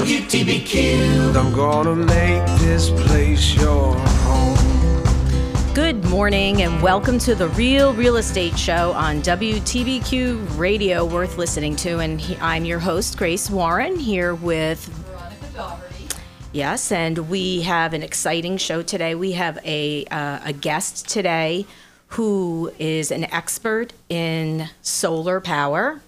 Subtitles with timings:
[0.00, 1.36] WTBQ.
[1.36, 5.74] I'm gonna make this place your home.
[5.74, 11.76] Good morning and welcome to the Real Real Estate Show on WTBQ Radio, worth listening
[11.76, 11.98] to.
[11.98, 16.06] And he, I'm your host, Grace Warren, here with Veronica Doherty.
[16.52, 19.14] Yes, and we have an exciting show today.
[19.14, 21.66] We have a, uh, a guest today
[22.06, 26.00] who is an expert in solar power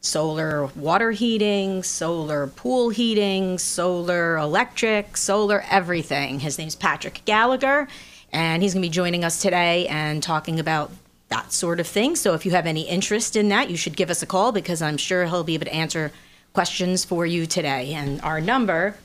[0.00, 6.40] solar water heating, solar pool heating, solar electric, solar everything.
[6.40, 7.88] His name's Patrick Gallagher,
[8.32, 10.90] and he's going to be joining us today and talking about
[11.28, 12.16] that sort of thing.
[12.16, 14.82] So if you have any interest in that, you should give us a call because
[14.82, 16.12] I'm sure he'll be able to answer
[16.52, 17.92] questions for you today.
[17.94, 18.96] And our number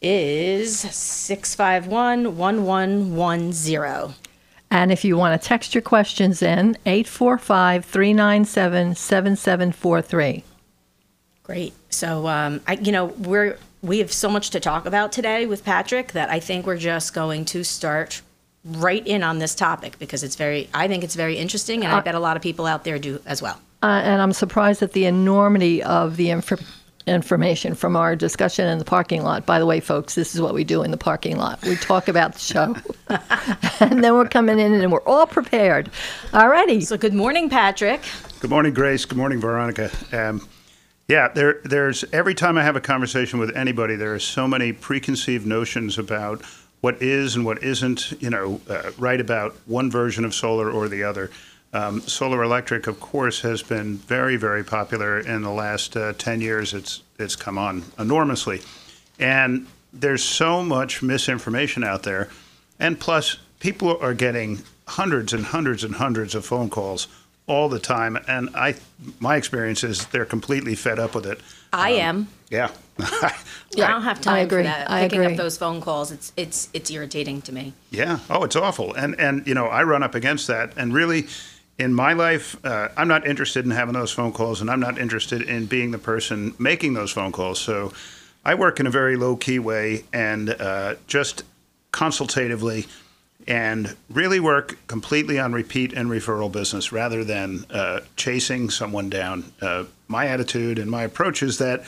[0.00, 4.14] is 651 1110.
[4.70, 10.44] And if you want to text your questions in, 845 397 7743.
[11.42, 11.72] Great.
[11.90, 15.64] So, um, I, you know, we're we have so much to talk about today with
[15.64, 18.20] Patrick that I think we're just going to start
[18.64, 22.00] right in on this topic because it's very, I think it's very interesting, and I
[22.00, 23.58] bet a lot of people out there do as well.
[23.82, 26.79] Uh, and I'm surprised at the enormity of the inf-
[27.10, 29.44] information from our discussion in the parking lot.
[29.44, 31.60] By the way, folks, this is what we do in the parking lot.
[31.62, 32.76] We talk about the show,
[33.80, 35.90] and then we're coming in and we're all prepared.
[36.32, 36.80] All righty.
[36.80, 38.00] So, good morning, Patrick.
[38.40, 39.04] Good morning, Grace.
[39.04, 39.90] Good morning, Veronica.
[40.12, 40.48] Um,
[41.08, 44.72] yeah, there, there's every time I have a conversation with anybody, there are so many
[44.72, 46.42] preconceived notions about
[46.80, 50.88] what is and what isn't, you know, uh, right about one version of solar or
[50.88, 51.30] the other.
[51.72, 56.40] Um, solar electric, of course, has been very, very popular in the last uh, 10
[56.40, 56.74] years.
[56.74, 58.60] It's, it's come on enormously.
[59.20, 62.28] And there's so much misinformation out there.
[62.80, 67.06] And plus, people are getting hundreds and hundreds and hundreds of phone calls
[67.46, 68.18] all the time.
[68.26, 68.74] And I,
[69.20, 71.40] my experience is they're completely fed up with it.
[71.72, 72.26] I am.
[72.50, 72.70] Yeah.
[73.76, 74.58] Yeah, I don't have time I agree.
[74.58, 74.90] for that.
[74.90, 75.32] I Picking agree.
[75.34, 77.72] up those phone calls, it's it's it's irritating to me.
[77.92, 78.18] Yeah.
[78.28, 78.92] Oh, it's awful.
[78.94, 80.72] And and you know, I run up against that.
[80.76, 81.28] And really,
[81.80, 84.98] in my life, uh, I'm not interested in having those phone calls, and I'm not
[84.98, 87.58] interested in being the person making those phone calls.
[87.58, 87.92] So,
[88.44, 91.42] I work in a very low key way and uh, just
[91.90, 92.86] consultatively,
[93.48, 99.50] and really work completely on repeat and referral business rather than uh, chasing someone down.
[99.60, 101.82] Uh, my attitude and my approach is that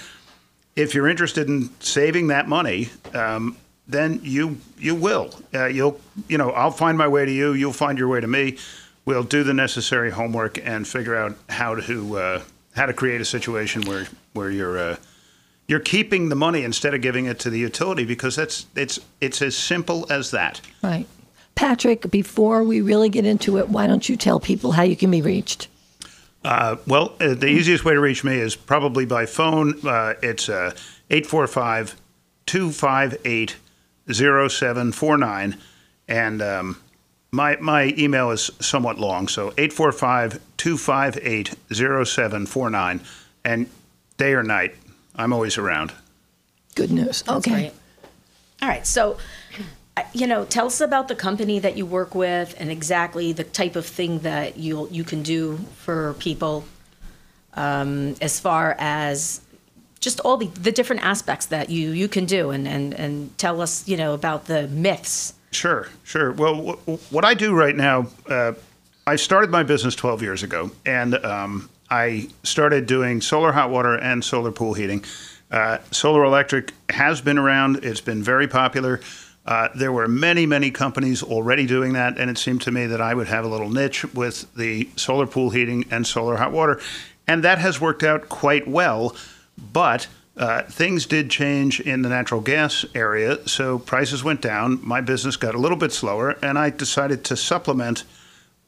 [0.74, 5.34] if you're interested in saving that money, um, then you you will.
[5.52, 7.52] Uh, you'll you know I'll find my way to you.
[7.52, 8.56] You'll find your way to me.
[9.04, 12.42] We'll do the necessary homework and figure out how to uh,
[12.74, 14.96] how to create a situation where where you're uh,
[15.68, 19.42] you're keeping the money instead of giving it to the utility because that's it's it's
[19.42, 20.60] as simple as that.
[20.82, 21.06] Right.
[21.54, 25.10] Patrick, before we really get into it, why don't you tell people how you can
[25.10, 25.68] be reached?
[26.44, 29.74] Uh, well, uh, the easiest way to reach me is probably by phone.
[29.86, 31.96] Uh, it's 845
[32.46, 33.56] 258
[34.10, 35.58] 0749.
[36.08, 36.82] And um,
[37.32, 43.00] my, my email is somewhat long, so 845 258 0749.
[43.44, 43.68] And
[44.18, 44.74] day or night,
[45.16, 45.92] I'm always around.
[46.74, 47.22] Good news.
[47.22, 47.50] That's okay.
[47.50, 47.72] great.
[48.60, 48.86] All right.
[48.86, 49.18] So,
[50.12, 53.76] you know, tell us about the company that you work with and exactly the type
[53.76, 56.64] of thing that you you can do for people,
[57.54, 59.40] um, as far as
[60.00, 63.60] just all the, the different aspects that you you can do, and and and tell
[63.60, 65.34] us, you know, about the myths.
[65.52, 66.32] Sure, sure.
[66.32, 68.54] Well, w- what I do right now, uh,
[69.06, 73.94] I started my business 12 years ago, and um, I started doing solar hot water
[73.94, 75.04] and solar pool heating.
[75.50, 79.00] Uh, solar electric has been around, it's been very popular.
[79.44, 83.00] Uh, there were many, many companies already doing that, and it seemed to me that
[83.02, 86.80] I would have a little niche with the solar pool heating and solar hot water.
[87.26, 89.14] And that has worked out quite well,
[89.72, 90.06] but
[90.36, 94.78] uh, things did change in the natural gas area, so prices went down.
[94.82, 98.04] My business got a little bit slower, and I decided to supplement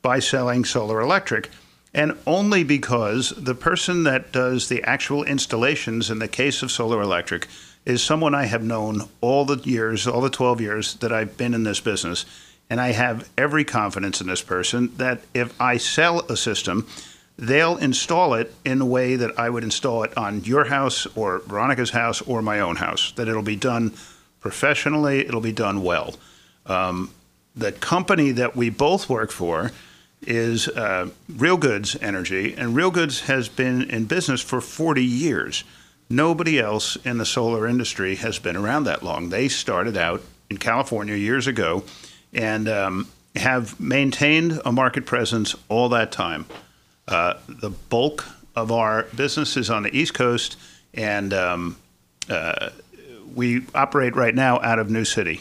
[0.03, 1.49] by selling solar electric.
[1.95, 7.01] And only because the person that does the actual installations in the case of solar
[7.01, 7.47] electric
[7.87, 11.55] is someone I have known all the years, all the 12 years that I've been
[11.55, 12.27] in this business.
[12.69, 16.87] And I have every confidence in this person that if I sell a system,
[17.37, 21.41] they'll install it in a way that I would install it on your house or
[21.41, 23.95] Veronica's house or my own house, that it'll be done
[24.41, 26.15] professionally, it'll be done well.
[26.67, 27.11] Um,
[27.57, 29.73] the company that we both work for
[30.27, 35.65] is uh, Real Goods Energy, and Real Goods has been in business for 40 years.
[36.09, 39.31] Nobody else in the solar industry has been around that long.
[39.31, 41.85] They started out in California years ago
[42.33, 46.47] and um, have maintained a market presence all that time.
[47.07, 48.25] Uh, the bulk
[48.57, 50.57] of our business is on the East Coast,
[50.95, 51.77] and um,
[52.31, 52.71] uh,
[53.35, 55.41] we operate right now out of New City.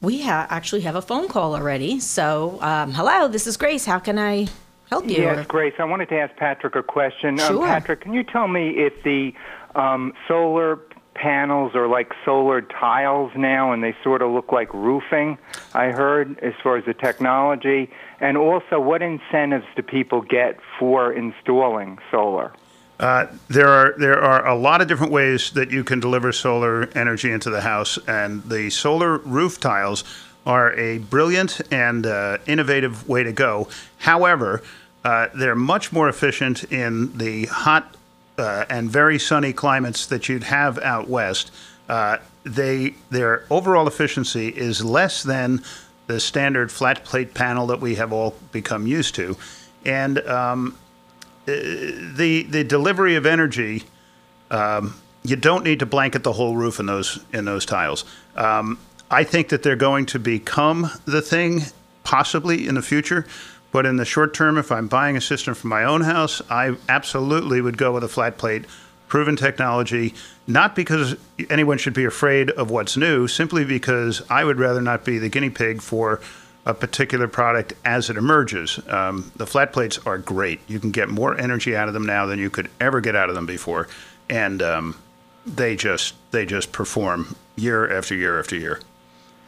[0.00, 2.00] We ha- actually have a phone call already.
[2.00, 3.84] So, um, hello, this is Grace.
[3.84, 4.46] How can I
[4.90, 5.16] help you?
[5.16, 5.74] Yes, Grace.
[5.78, 7.40] I wanted to ask Patrick a question.
[7.40, 7.66] Um, Sure.
[7.66, 9.32] Patrick, can you tell me if the
[9.74, 10.78] um, solar
[11.14, 15.38] panels are like solar tiles now, and they sort of look like roofing?
[15.72, 17.90] I heard as far as the technology,
[18.20, 22.52] and also what incentives do people get for installing solar?
[23.00, 26.88] Uh, there are there are a lot of different ways that you can deliver solar
[26.94, 30.04] energy into the house, and the solar roof tiles
[30.46, 33.68] are a brilliant and uh, innovative way to go.
[33.98, 34.62] However,
[35.04, 37.96] uh, they're much more efficient in the hot
[38.38, 41.50] uh, and very sunny climates that you'd have out west.
[41.88, 45.62] Uh, they their overall efficiency is less than
[46.06, 49.36] the standard flat plate panel that we have all become used to,
[49.84, 50.76] and um,
[51.46, 53.84] the the delivery of energy,
[54.50, 58.04] um, you don't need to blanket the whole roof in those in those tiles.
[58.36, 58.78] Um,
[59.10, 61.62] I think that they're going to become the thing
[62.02, 63.26] possibly in the future,
[63.74, 66.76] but in the short term, if I'm buying a system for my own house, I
[66.88, 68.66] absolutely would go with a flat plate,
[69.08, 70.14] proven technology.
[70.46, 71.16] Not because
[71.50, 75.28] anyone should be afraid of what's new, simply because I would rather not be the
[75.28, 76.20] guinea pig for
[76.64, 78.78] a particular product as it emerges.
[78.86, 80.60] Um, the flat plates are great.
[80.68, 83.28] You can get more energy out of them now than you could ever get out
[83.28, 83.88] of them before,
[84.30, 84.96] and um,
[85.46, 88.78] they just they just perform year after year after year.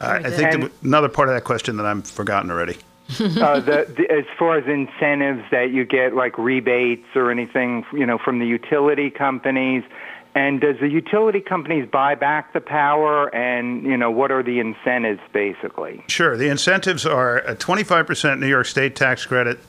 [0.00, 2.76] Uh, I think another part of that question that I've forgotten already.
[3.08, 8.04] Uh, the, the, as far as incentives that you get, like rebates or anything, you
[8.06, 9.84] know, from the utility companies,
[10.34, 13.34] and does the utility companies buy back the power?
[13.34, 16.04] And you know, what are the incentives basically?
[16.08, 19.60] Sure, the incentives are a 25% New York State tax credit,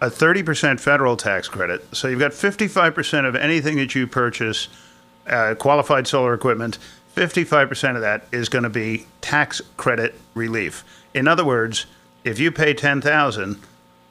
[0.00, 1.84] a 30% federal tax credit.
[1.94, 4.68] So you've got 55% of anything that you purchase,
[5.26, 6.78] uh, qualified solar equipment.
[7.14, 10.84] 55% of that is going to be tax credit relief.
[11.12, 11.86] In other words,
[12.24, 13.60] if you pay 10,000,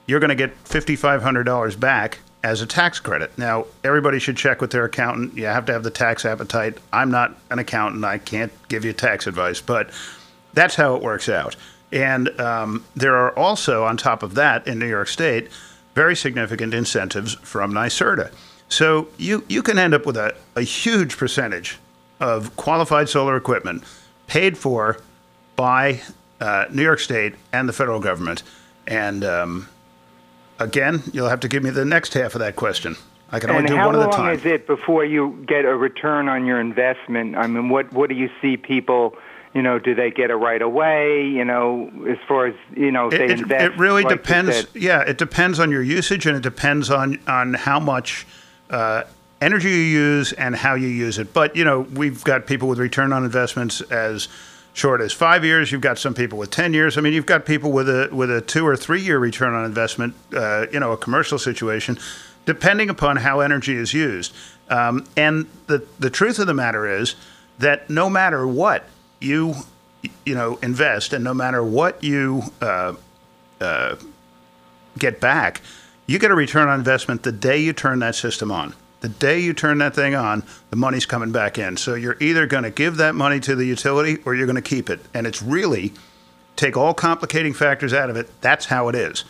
[0.06, 3.38] you're going to get $5,500 back as a tax credit.
[3.38, 5.36] Now, everybody should check with their accountant.
[5.36, 6.77] You have to have the tax appetite.
[6.94, 8.06] I'm not an accountant.
[8.06, 9.89] I can't give you tax advice, but
[10.54, 11.56] that's how it works out.
[11.92, 15.50] And um, there are also, on top of that, in New York State,
[15.95, 18.31] very significant incentives from NYSERDA.
[18.69, 21.80] So you, you can end up with a, a huge percentage
[22.19, 23.83] of qualified solar equipment
[24.27, 25.00] paid for
[25.56, 26.01] by
[26.39, 28.43] uh, New York State and the federal government.
[28.85, 29.69] And um,
[30.59, 32.95] again, you'll have to give me the next half of that question.
[33.31, 34.11] I can only And do one at a time.
[34.11, 37.35] How long is it before you get a return on your investment?
[37.35, 39.15] I mean, what what do you see people?
[39.53, 41.25] You know, do they get it right away?
[41.25, 43.63] You know, as far as you know, if It, they it, invest.
[43.65, 44.67] it really like depends.
[44.73, 48.25] Yeah, it depends on your usage and it depends on on how much
[48.69, 49.03] uh,
[49.41, 51.33] energy you use and how you use it.
[51.33, 54.29] But you know, we've got people with return on investments as
[54.77, 55.71] short as five years.
[55.71, 56.97] You've got some people with ten years.
[56.97, 59.65] I mean, you've got people with a with a two or three year return on
[59.65, 60.13] investment.
[60.33, 61.97] Uh, you know, a commercial situation,
[62.45, 64.33] depending upon how energy is used.
[64.69, 67.15] Um, and the the truth of the matter is
[67.59, 68.88] that no matter what
[69.19, 69.56] you
[70.25, 72.94] you know invest, and no matter what you uh,
[74.97, 75.62] get back,
[76.06, 78.73] you get a return on investment the day you turn that system on.
[79.01, 81.77] The day you turn that thing on, the money's coming back in.
[81.77, 84.61] So you're either going to give that money to the utility or you're going to
[84.61, 84.99] keep it.
[85.13, 85.94] And it's really
[86.56, 88.30] take all complicating factors out of it.
[88.42, 89.23] That's how it is.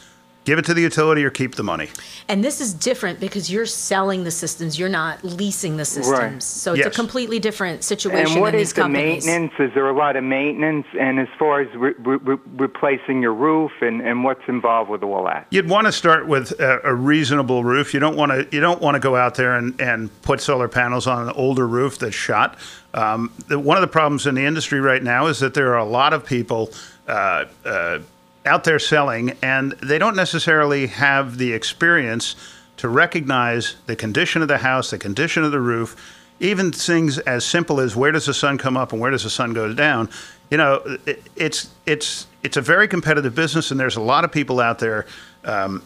[0.47, 1.89] Give it to the utility or keep the money.
[2.29, 6.45] And this is different because you're selling the systems, you're not leasing the systems.
[6.45, 9.25] So it's a completely different situation And what in is these the companies.
[9.25, 9.59] maintenance?
[9.59, 10.87] Is there a lot of maintenance?
[10.97, 15.03] And as far as re- re- re- replacing your roof and, and what's involved with
[15.03, 15.47] all that?
[15.49, 17.93] You'd want to start with a, a reasonable roof.
[17.93, 20.69] You don't want to you don't want to go out there and, and put solar
[20.69, 22.57] panels on an older roof that's shot.
[22.93, 25.79] Um, the, one of the problems in the industry right now is that there are
[25.79, 26.71] a lot of people
[27.05, 27.99] uh, uh,
[28.47, 32.35] out there selling, and they don't necessarily have the experience
[32.77, 35.95] to recognize the condition of the house, the condition of the roof,
[36.39, 39.29] even things as simple as where does the sun come up and where does the
[39.29, 40.09] sun go down.
[40.49, 44.31] You know, it, it's it's it's a very competitive business, and there's a lot of
[44.31, 45.05] people out there
[45.43, 45.83] um,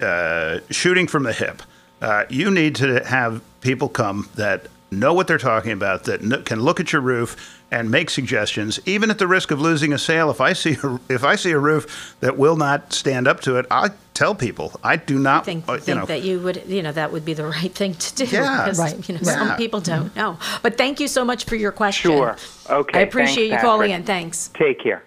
[0.00, 1.62] uh, shooting from the hip.
[2.02, 6.42] Uh, you need to have people come that know what they're talking about, that kn-
[6.44, 9.98] can look at your roof and make suggestions, even at the risk of losing a
[9.98, 10.30] sale.
[10.30, 13.56] If I see a, if I see a roof that will not stand up to
[13.56, 15.42] it, I tell people I do not.
[15.42, 17.44] I think, uh, you think know, that you would, you know, that would be the
[17.58, 18.24] right thing to do.
[18.26, 18.62] Yeah.
[18.64, 19.08] because, Right.
[19.08, 19.32] You know, Yeah.
[19.32, 20.38] some people don't know.
[20.62, 22.12] But thank you so much for your question.
[22.12, 22.36] Sure.
[22.70, 23.00] Okay.
[23.00, 24.00] I appreciate thanks, you calling Patrick.
[24.02, 24.06] in.
[24.06, 24.50] Thanks.
[24.54, 25.02] Take care.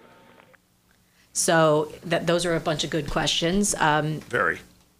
[1.32, 3.74] So that those are a bunch of good questions.
[3.78, 4.58] Um, very.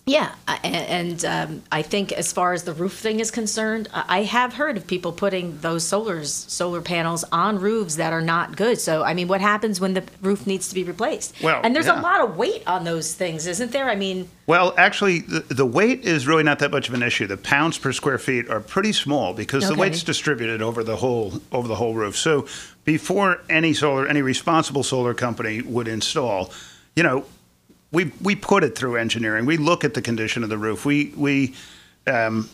[0.09, 0.35] Yeah,
[0.65, 4.79] and um, I think as far as the roof thing is concerned, I have heard
[4.79, 8.81] of people putting those solars, solar panels on roofs that are not good.
[8.81, 11.35] So, I mean, what happens when the roof needs to be replaced?
[11.43, 12.01] Well, and there's yeah.
[12.01, 13.91] a lot of weight on those things, isn't there?
[13.91, 17.27] I mean, Well, actually, the, the weight is really not that much of an issue.
[17.27, 21.35] The pounds per square feet are pretty small because the weight's distributed over the whole
[21.53, 22.17] over the whole roof.
[22.17, 22.47] So,
[22.85, 26.51] before any solar, any responsible solar company would install,
[26.97, 27.27] you know,
[27.93, 29.47] we we put it through engineering.
[29.47, 30.85] We look at the condition of the roof.
[30.85, 31.55] We we
[32.07, 32.49] um,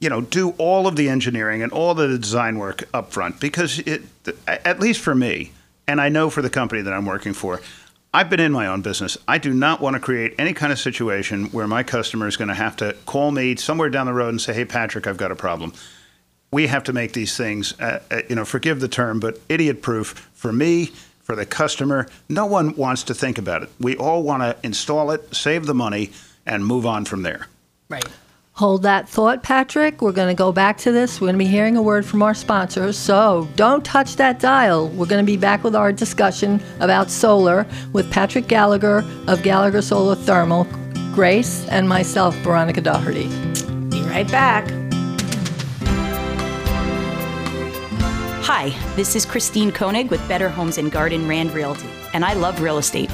[0.00, 3.78] you know, do all of the engineering and all the design work up front because
[3.80, 4.02] it,
[4.46, 5.52] at least for me,
[5.86, 7.62] and I know for the company that I'm working for,
[8.12, 9.16] I've been in my own business.
[9.26, 12.48] I do not want to create any kind of situation where my customer is going
[12.48, 15.32] to have to call me somewhere down the road and say, "Hey, Patrick, I've got
[15.32, 15.72] a problem."
[16.50, 20.30] We have to make these things, uh, uh, you know, forgive the term, but idiot-proof
[20.34, 20.92] for me,
[21.24, 22.06] for the customer.
[22.28, 23.70] No one wants to think about it.
[23.80, 26.12] We all want to install it, save the money,
[26.46, 27.48] and move on from there.
[27.88, 28.06] right.
[28.58, 30.00] Hold that thought, Patrick.
[30.00, 31.20] We're going to go back to this.
[31.20, 32.96] We're going to be hearing a word from our sponsors.
[32.96, 34.90] So don't touch that dial.
[34.90, 39.82] We're going to be back with our discussion about solar with Patrick Gallagher of Gallagher
[39.82, 40.68] Solar Thermal,
[41.14, 43.26] Grace, and myself, Veronica Doherty.
[43.88, 44.83] Be right back.
[48.46, 52.60] Hi, this is Christine Koenig with Better Homes and Garden Rand Realty, and I love
[52.60, 53.10] real estate.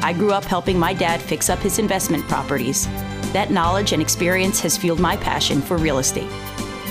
[0.00, 2.86] I grew up helping my dad fix up his investment properties.
[3.32, 6.30] That knowledge and experience has fueled my passion for real estate.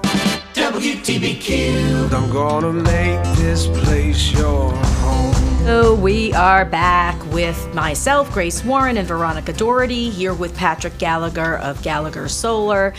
[0.53, 2.11] WTBQ.
[2.11, 5.33] I'm gonna make this place your home.
[5.63, 11.57] So we are back with myself, Grace Warren, and Veronica Doherty here with Patrick Gallagher
[11.59, 12.93] of Gallagher Solar.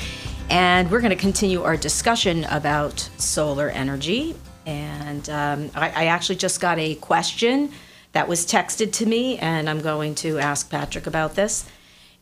[0.48, 4.34] And we're going to continue our discussion about solar energy.
[4.66, 7.72] And um, I, I actually just got a question
[8.12, 11.66] that was texted to me, and I'm going to ask Patrick about this.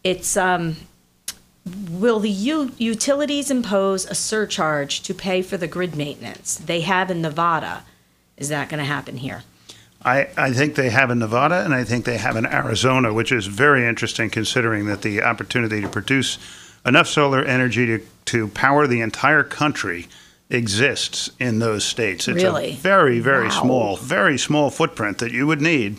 [0.03, 0.77] It's um,
[1.65, 7.11] Will the u- utilities impose a surcharge to pay for the grid maintenance they have
[7.11, 7.85] in Nevada?
[8.37, 9.45] Is that going to happen here?
[10.05, 13.31] I, I think they have in Nevada and I think they have in Arizona, which
[13.31, 16.39] is very interesting considering that the opportunity to produce
[16.85, 20.09] enough solar energy to, to power the entire country
[20.53, 22.29] exists in those states.
[22.29, 22.73] It's Really?
[22.73, 23.63] a very, very Wow.
[23.63, 25.99] small, very small footprint that you would need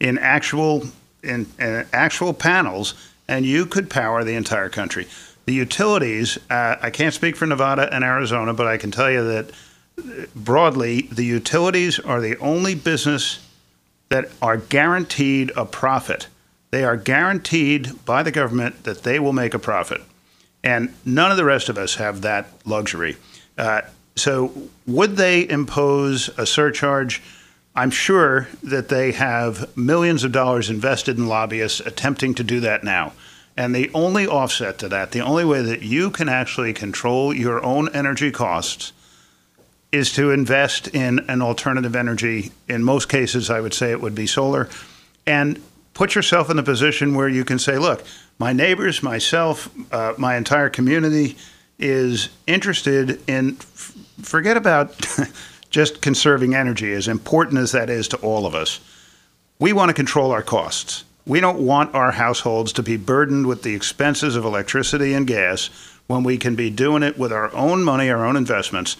[0.00, 0.88] in actual
[1.20, 2.94] in, in actual panels,
[3.26, 5.04] and you could power the entire country.
[5.46, 9.24] The utilities, uh, I can't speak for Nevada and Arizona, but I can tell you
[9.24, 9.50] that
[10.36, 13.40] broadly, the utilities are the only business
[14.10, 16.28] that are guaranteed a profit.
[16.70, 20.02] They are guaranteed by the government that they will make a profit.
[20.62, 23.16] And none of the rest of us have that luxury.
[23.58, 23.82] Uh,
[24.16, 24.52] so,
[24.86, 27.22] would they impose a surcharge?
[27.74, 32.82] I'm sure that they have millions of dollars invested in lobbyists attempting to do that
[32.82, 33.12] now.
[33.56, 37.62] And the only offset to that, the only way that you can actually control your
[37.64, 38.92] own energy costs
[39.90, 42.52] is to invest in an alternative energy.
[42.68, 44.68] In most cases, I would say it would be solar,
[45.26, 45.62] and
[45.94, 48.04] put yourself in the position where you can say, look,
[48.38, 51.36] my neighbors, myself, uh, my entire community
[51.78, 53.54] is interested in,
[54.22, 54.96] forget about
[55.70, 58.80] just conserving energy, as important as that is to all of us.
[59.58, 61.04] We want to control our costs.
[61.26, 65.68] We don't want our households to be burdened with the expenses of electricity and gas
[66.06, 68.96] when we can be doing it with our own money, our own investments.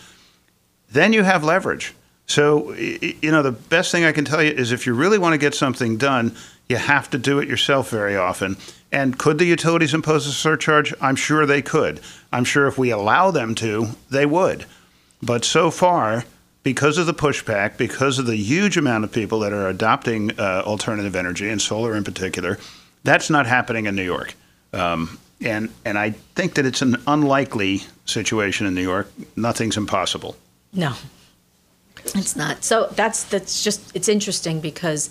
[0.91, 1.95] Then you have leverage.
[2.27, 5.33] So, you know, the best thing I can tell you is if you really want
[5.33, 6.37] to get something done,
[6.69, 8.59] you have to do it yourself very often.
[8.91, 10.95] And could the utilities impose a surcharge?
[11.01, 12.01] I'm sure they could.
[12.33, 14.65] I'm sure if we allow them to, they would.
[15.23, 16.25] But so far,
[16.63, 20.63] because of the pushback, because of the huge amount of people that are adopting uh,
[20.65, 22.59] alternative energy and solar in particular,
[23.05, 24.35] that's not happening in New York.
[24.73, 29.11] Um, and and I think that it's an unlikely situation in New York.
[29.37, 30.37] Nothing's impossible.
[30.73, 30.95] No,
[32.15, 32.65] it's not.
[32.65, 35.11] So that's that's just it's interesting because.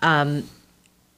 [0.00, 0.44] Um,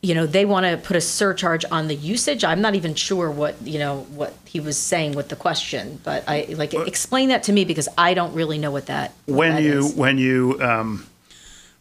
[0.02, 3.30] you know they want to put a surcharge on the usage i'm not even sure
[3.30, 7.42] what you know what he was saying with the question but i like explain that
[7.42, 9.94] to me because i don't really know what that when that you is.
[9.94, 11.06] when you um,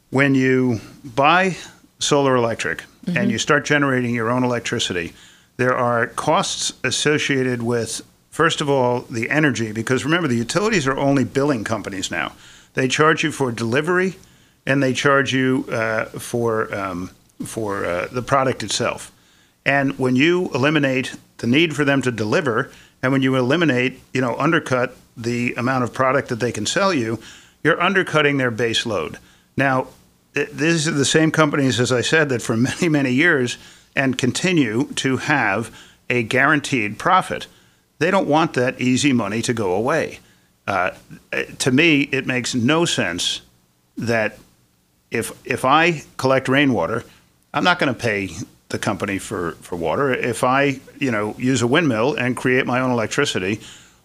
[0.09, 1.55] when you buy
[1.99, 3.17] solar electric Mm-hmm.
[3.17, 5.13] and you start generating your own electricity
[5.55, 10.97] there are costs associated with first of all the energy because remember the utilities are
[10.97, 12.33] only billing companies now
[12.73, 14.15] they charge you for delivery
[14.65, 17.09] and they charge you uh, for um,
[17.45, 19.11] for uh, the product itself.
[19.65, 24.21] And when you eliminate the need for them to deliver, and when you eliminate, you
[24.21, 27.19] know, undercut the amount of product that they can sell you,
[27.63, 29.17] you're undercutting their base load.
[29.57, 29.87] Now,
[30.33, 33.57] th- these are the same companies, as I said, that for many, many years
[33.95, 35.75] and continue to have
[36.09, 37.47] a guaranteed profit.
[37.99, 40.19] They don't want that easy money to go away.
[40.65, 40.91] Uh,
[41.59, 43.41] to me, it makes no sense
[43.97, 44.37] that
[45.11, 47.03] if if I collect rainwater,
[47.53, 48.29] I'm not going to pay
[48.69, 50.13] the company for, for water.
[50.13, 53.59] If I, you know, use a windmill and create my own electricity,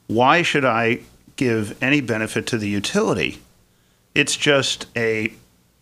[0.07, 1.01] why should I
[1.37, 3.41] give any benefit to the utility?
[4.15, 5.33] It's just a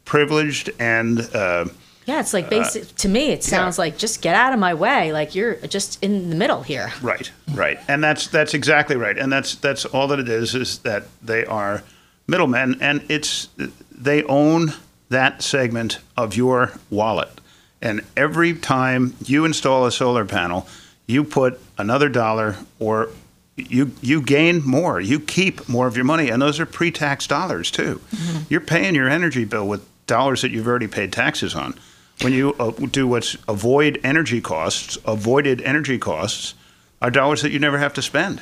[0.05, 1.65] privileged and uh,
[2.07, 5.13] yeah it's like basic to me it sounds like just get out of my way
[5.13, 9.33] like you're just in the middle here right, right, and that's that's exactly right, and
[9.33, 11.85] that's that's all that it is is that they are
[12.27, 13.49] middlemen, and it's
[13.91, 14.73] they own
[15.09, 17.41] that segment of your wallet.
[17.83, 20.69] And every time you install a solar panel,
[21.07, 23.11] you put another dollar or
[23.57, 25.01] you you gain more.
[25.01, 28.01] You keep more of your money, and those are pre-tax dollars too.
[28.49, 31.75] You're paying your energy bill with dollars that you've already paid taxes on.
[32.23, 36.55] When you uh, do what's avoid energy costs, avoided energy costs
[37.01, 38.41] are dollars that you never have to spend.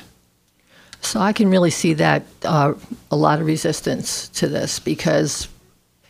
[1.01, 2.73] So I can really see that uh,
[3.09, 5.47] a lot of resistance to this because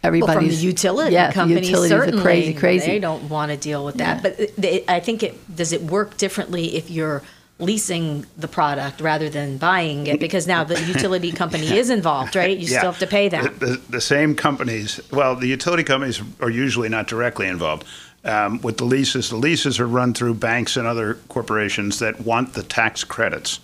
[0.04, 2.88] well, everybody's from the utility yeah, the companies utilities certainly are crazy, crazy.
[2.88, 4.34] they don't want to deal with that Yeah.
[4.38, 7.22] but they, i think it does it work differently if you're
[7.60, 12.58] leasing the product rather than buying it because now the utility company is involved right
[12.58, 12.80] you Yeah.
[12.80, 16.50] still have to pay them The, the, the same companies, well, the utility companies are
[16.50, 17.86] usually not directly involved.
[18.24, 22.54] Um, with the leases, the leases are run through banks and other corporations that want
[22.54, 23.60] the tax credits.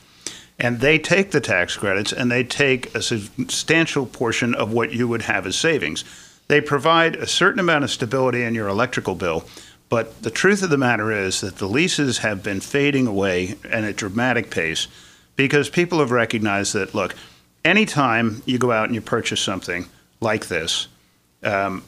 [0.59, 5.07] And they take the tax credits and they take a substantial portion of what you
[5.07, 6.03] would have as savings.
[6.47, 9.45] They provide a certain amount of stability in your electrical bill,
[9.89, 13.83] but the truth of the matter is that the leases have been fading away at
[13.83, 14.87] a dramatic pace
[15.35, 17.15] because people have recognized that, look,
[17.63, 19.87] anytime you go out and you purchase something
[20.19, 20.87] like this,
[21.43, 21.83] um,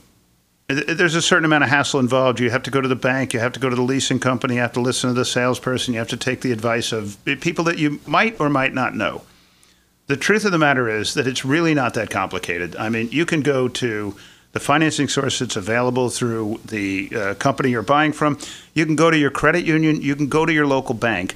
[0.68, 2.40] there's a certain amount of hassle involved.
[2.40, 4.56] You have to go to the bank, you have to go to the leasing company,
[4.56, 7.66] you have to listen to the salesperson, you have to take the advice of people
[7.66, 9.24] that you might or might not know.
[10.06, 12.76] The truth of the matter is that it's really not that complicated.
[12.76, 14.16] I mean, you can go to
[14.52, 18.38] the financing source that's available through the uh, company you're buying from.
[18.74, 20.02] You can go to your credit union.
[20.02, 21.36] You can go to your local bank.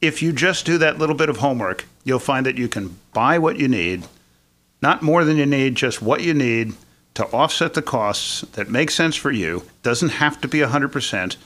[0.00, 3.38] If you just do that little bit of homework, you'll find that you can buy
[3.38, 4.04] what you need,
[4.82, 6.74] not more than you need, just what you need
[7.14, 9.62] to offset the costs that make sense for you.
[9.82, 11.36] Doesn't have to be 100%.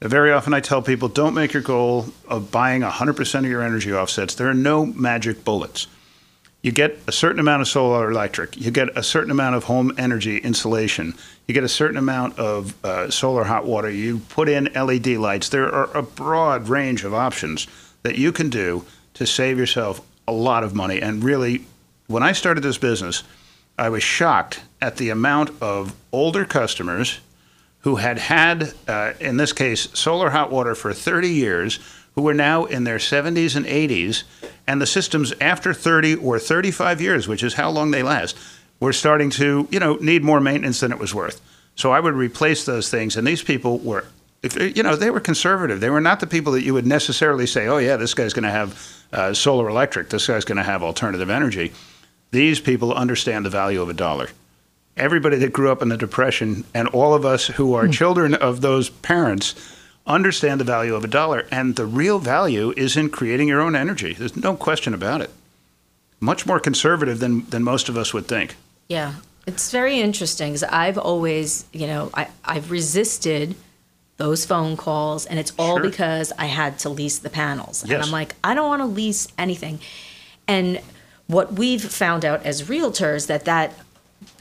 [0.00, 3.92] Very often I tell people don't make your goal of buying 100% of your energy
[3.92, 4.34] offsets.
[4.34, 5.86] There are no magic bullets
[6.64, 9.92] you get a certain amount of solar electric, you get a certain amount of home
[9.98, 11.12] energy insulation,
[11.46, 15.50] you get a certain amount of uh, solar hot water, you put in LED lights.
[15.50, 17.66] There are a broad range of options
[18.02, 21.02] that you can do to save yourself a lot of money.
[21.02, 21.66] And really,
[22.06, 23.24] when I started this business,
[23.78, 27.20] I was shocked at the amount of older customers
[27.80, 31.78] who had had, uh, in this case, solar hot water for 30 years,
[32.14, 34.22] who were now in their 70s and 80s,
[34.66, 38.36] and the systems after 30 or 35 years, which is how long they last,
[38.80, 41.40] were starting to, you know, need more maintenance than it was worth.
[41.74, 44.04] So I would replace those things, and these people were
[44.44, 45.80] if you know, they were conservative.
[45.80, 48.44] They were not the people that you would necessarily say, "Oh yeah, this guy's going
[48.44, 50.10] to have uh, solar electric.
[50.10, 51.72] This guy's going to have alternative energy."
[52.30, 54.28] These people understand the value of a dollar.
[54.98, 58.60] Everybody that grew up in the Depression and all of us who are children of
[58.60, 59.54] those parents
[60.06, 61.46] understand the value of a dollar.
[61.50, 64.14] And the real value is in creating your own energy.
[64.14, 65.30] There's no question about it.
[66.20, 68.56] Much more conservative than, than most of us would think.
[68.88, 69.14] Yeah,
[69.46, 73.54] it's very interesting because I've always, you know, I, I've resisted
[74.16, 75.90] those phone calls, and it's all Sure.
[75.90, 77.82] because I had to lease the panels.
[77.82, 79.80] And I'm like, I don't want to lease anything.
[80.46, 80.80] And
[81.26, 83.74] what we've found out as realtors that that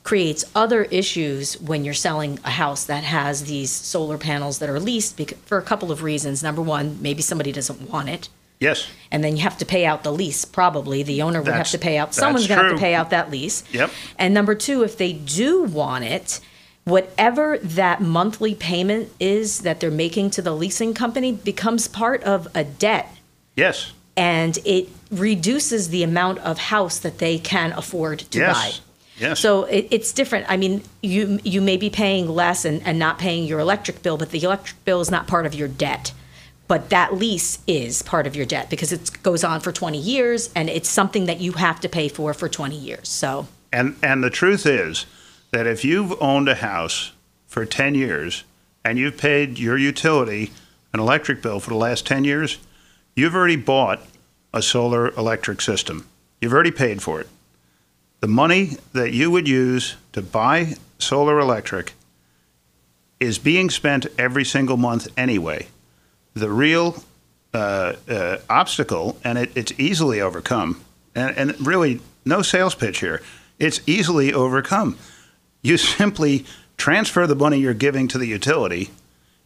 [0.03, 4.79] creates other issues when you're selling a house that has these solar panels that are
[4.79, 6.43] leased bec- for a couple of reasons.
[6.43, 8.29] Number one, maybe somebody doesn't want it.
[8.59, 8.87] Yes.
[9.11, 11.03] And then you have to pay out the lease, probably.
[11.03, 12.77] The owner would have to pay out, that's someone's going to have true.
[12.77, 13.63] to pay out that lease.
[13.73, 13.91] Yep.
[14.17, 16.39] And number two, if they do want it,
[16.85, 22.47] whatever that monthly payment is that they're making to the leasing company becomes part of
[22.55, 23.09] a debt
[23.55, 23.91] Yes.
[24.17, 28.45] and it reduces the amount of house that they can afford to buy.
[28.45, 28.81] Yes.
[29.33, 30.45] So it, it's different.
[30.49, 34.17] I mean, you you may be paying less and, and not paying your electric bill,
[34.17, 36.13] but the electric bill is not part of your debt.
[36.67, 40.49] But that lease is part of your debt because it goes on for 20 years
[40.55, 43.09] and it's something that you have to pay for for 20 years.
[43.09, 45.05] So And and the truth is
[45.51, 47.11] that if you've owned a house
[47.47, 48.43] for 10 years
[48.83, 50.51] and you've paid your utility
[50.93, 52.59] an electric bill for the last 10 years,
[53.15, 54.01] you've already bought
[54.53, 56.07] a solar electric system.
[56.39, 57.27] You've already paid for it.
[58.23, 61.91] The money that you would use to buy solar electric
[63.19, 65.67] is being spent every single month anyway.
[66.33, 67.03] The real
[67.53, 70.79] uh, uh, obstacle, and it, it's easily overcome,
[71.13, 73.21] and, and really no sales pitch here.
[73.59, 74.97] It's easily overcome.
[75.61, 76.45] You simply
[76.77, 78.91] transfer the money you're giving to the utility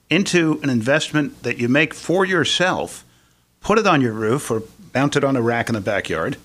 [0.08, 3.04] into an investment that you make for yourself,
[3.60, 4.62] put it on your roof or
[4.94, 6.38] mount it on a rack in the backyard,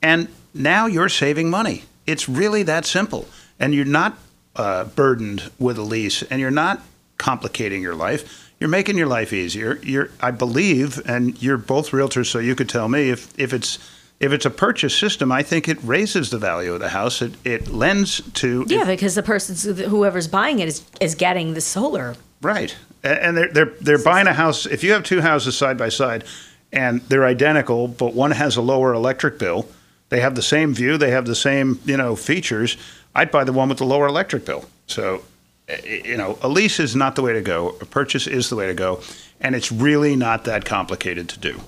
[0.00, 1.84] and now you're saving money.
[2.06, 3.28] It's really that simple.
[3.58, 4.16] And you're not
[4.56, 6.80] uh, burdened with a lease and you're not
[7.18, 8.52] complicating your life.
[8.60, 9.78] You're making your life easier.
[9.82, 13.78] You're, I believe, and you're both realtors, so you could tell me if, if it's
[14.20, 17.20] if it's a purchase system, I think it raises the value of the house.
[17.20, 21.60] It, it lends to yeah, because the person whoever's buying it is is getting the
[21.60, 22.14] solar.
[22.40, 24.66] Right, and they're they're they're buying a house.
[24.66, 26.24] If you have two houses side by side,
[26.72, 29.66] and they're identical, but one has a lower electric bill,
[30.14, 32.76] they have the same view, they have the same you know features.
[33.16, 34.64] I'd buy the one with the lower electric bill.
[34.86, 35.22] So,
[35.68, 37.76] eh, you know, a lease is not the way to go.
[37.80, 39.00] A purchase is the way to go,
[39.40, 41.60] and it's really not that complicated to do.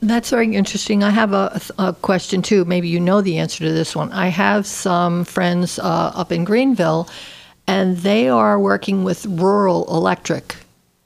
[0.00, 1.04] That's very interesting.
[1.04, 2.64] I have a, a question too.
[2.64, 4.10] Maybe you know the answer to this one.
[4.12, 7.06] I have some friends uh, up in Greenville,
[7.66, 10.56] and they are working with rural electric.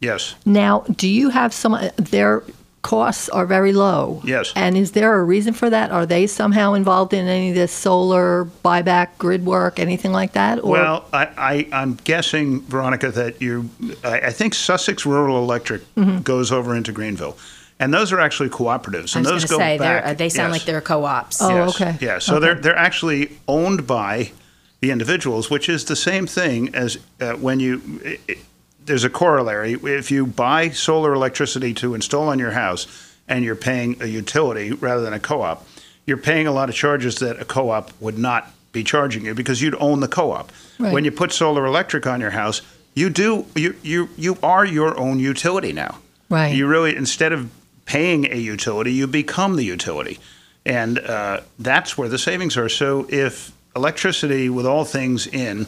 [0.01, 0.37] Yes.
[0.47, 1.77] Now, do you have some?
[1.97, 2.45] Their
[2.83, 4.23] costs are very low.
[4.25, 4.53] Yes.
[4.57, 5.91] And is there a reason for that?
[5.91, 10.65] Are they somehow involved in any of this solar buyback, grid work, anything like that?
[10.65, 13.69] Or Well, I, I, I'm guessing, Veronica, that you,
[14.03, 16.21] I, I think Sussex Rural Electric Mm-hmm.
[16.23, 17.37] goes over into Greenville.
[17.79, 19.15] And those are actually cooperatives.
[19.17, 20.07] I And was those go say they're, back.
[20.11, 20.61] uh, they sound yes.
[20.61, 21.41] like they're co-ops.
[21.43, 21.75] Oh, Yes.
[21.81, 21.97] okay.
[22.01, 22.41] Yeah, so Okay.
[22.47, 24.33] they're they're actually owned by
[24.81, 27.81] the individuals, which is the same thing as uh, when you.
[28.05, 28.39] It, it-
[28.85, 29.73] there's a corollary.
[29.73, 32.87] If you buy solar electricity to install on your house,
[33.31, 35.67] and you're paying a utility rather than a co-op,
[36.05, 39.63] you're paying a lot of charges that a co-op would not be charging you because
[39.63, 40.53] you'd own the co-op.
[40.79, 40.93] Right.
[40.93, 42.61] When you put solar electric on your house,
[42.95, 45.99] you do you you you are your own utility now.
[46.29, 46.55] Right.
[46.55, 47.51] You really instead of
[47.85, 50.19] paying a utility, you become the utility,
[50.67, 52.69] and uh, that's where the savings are.
[52.69, 55.67] So if electricity with all things in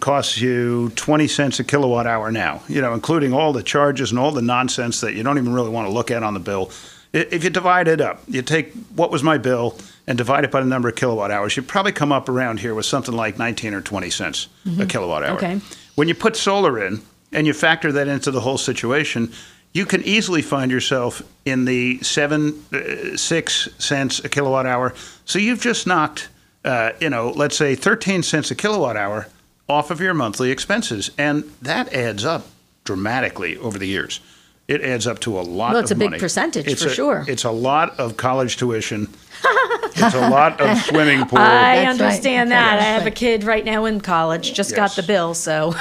[0.00, 4.18] costs you 20 cents a kilowatt hour now, you know, including all the charges and
[4.18, 6.70] all the nonsense that you don't even really want to look at on the bill.
[7.12, 10.60] If you divide it up, you take what was my bill and divide it by
[10.60, 13.74] the number of kilowatt hours, you'd probably come up around here with something like 19
[13.74, 14.48] or 20 cents
[14.80, 15.36] a kilowatt hour.
[15.36, 15.60] Okay.
[15.94, 17.00] When you put solar in
[17.32, 19.32] and you factor that into the whole situation,
[19.72, 24.94] you can easily find yourself in the seven, uh, six cents a kilowatt hour.
[25.24, 26.28] So you've just knocked,
[26.64, 29.26] uh, you know, let's say 13 cents a kilowatt hour
[29.68, 31.10] off of your monthly expenses.
[31.18, 32.46] And that adds up
[32.84, 34.20] dramatically over the years.
[34.68, 36.20] It adds up to a lot Well, it's of a big money.
[36.20, 37.24] percentage, It's for a- sure.
[37.28, 39.08] It's a lot of college tuition.
[39.94, 41.38] it's a lot of swimming pool.
[41.38, 42.78] I That's understand Okay, that.
[42.80, 45.72] I have a kid right now in college, just got the bill, so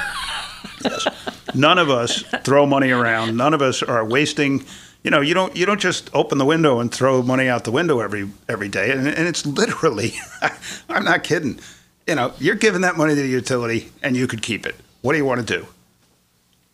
[1.53, 3.35] none of us throw money around.
[3.37, 4.63] None of us are wasting.
[5.03, 7.71] You know, you don't you don't just open the window and throw money out the
[7.71, 8.91] window every every day.
[8.91, 10.13] And, and it's literally,
[10.89, 11.59] I'm not kidding.
[12.07, 14.75] You know, you're giving that money to the utility, and you could keep it.
[15.01, 15.65] What do you want to do?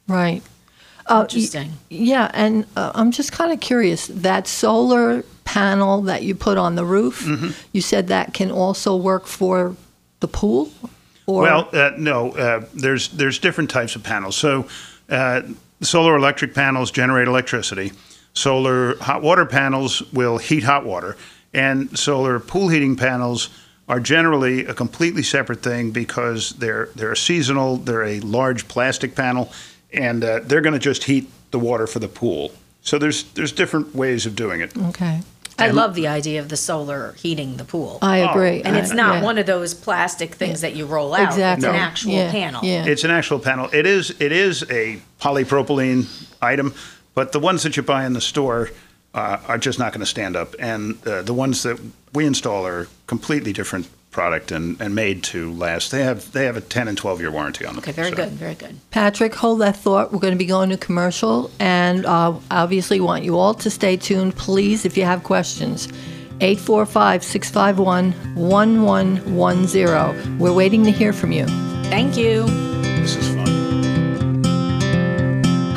[0.07, 0.41] Right.
[1.05, 1.73] Uh, y- Interesting.
[1.89, 6.75] yeah, and uh, I'm just kind of curious that solar panel that you put on
[6.75, 7.49] the roof, Mm-hmm.
[7.71, 9.75] you said that can also work for
[10.19, 10.69] the pool?
[11.27, 12.31] Or Well, uh, no.
[12.31, 14.35] Uh, there's there's different types of panels.
[14.35, 14.67] So,
[15.09, 15.41] uh,
[15.81, 17.91] solar electric panels generate electricity.
[18.33, 21.15] Solar hot water panels will heat hot water,
[21.53, 23.49] and solar pool heating panels
[23.91, 27.75] are generally a completely separate thing because they're they're seasonal.
[27.75, 29.51] They're a large plastic panel,
[29.91, 32.53] and uh, they're going to just heat the water for the pool.
[32.81, 34.71] So there's there's different ways of doing it.
[34.77, 35.21] okay.
[35.59, 37.99] I love the idea of the solar heating the pool.
[38.01, 38.63] I agree.
[38.63, 39.23] and it's not yeah.
[39.23, 41.27] one of those plastic things that you roll out.
[41.27, 41.67] Exactly.
[41.67, 42.61] It's an actual Yeah, panel.
[42.63, 42.85] yeah.
[42.85, 43.69] It's an actual panel.
[43.71, 46.07] It is it is a polypropylene
[46.41, 46.73] item,
[47.13, 48.69] but the ones that you buy in the store
[49.13, 51.77] uh, are just not going to stand up, and uh, the ones that
[52.13, 55.91] we install are completely different product and, and made to last.
[55.91, 57.83] They have they have a ten and twelve year warranty on them.
[57.83, 58.77] Okay, very So- good, very good.
[58.91, 60.11] Patrick, hold that thought.
[60.11, 63.95] We're going to be going to commercial, and uh, obviously want you all to stay
[63.97, 64.35] tuned.
[64.35, 65.87] Please, if you have questions,
[66.41, 70.39] 845 651 1110.
[70.39, 71.45] We're waiting to hear from you.
[71.85, 72.45] Thank you.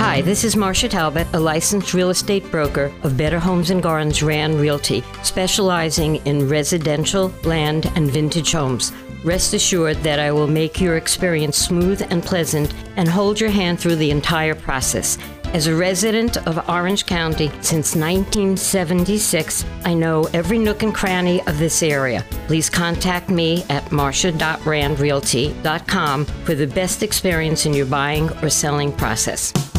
[0.06, 4.22] Hi, this is Marcia Talbot, a licensed real estate broker of Better Homes and Gardens
[4.22, 8.92] Rand Realty, specializing in residential, land, and vintage homes.
[9.24, 13.80] Rest assured that I will make your experience smooth and pleasant and hold your hand
[13.80, 15.16] through the entire process.
[15.54, 21.58] As a resident of Orange County since 1976, I know every nook and cranny of
[21.58, 22.26] this area.
[22.46, 29.73] Please contact me at marcia.randrealty.com for the best experience in your buying or selling process.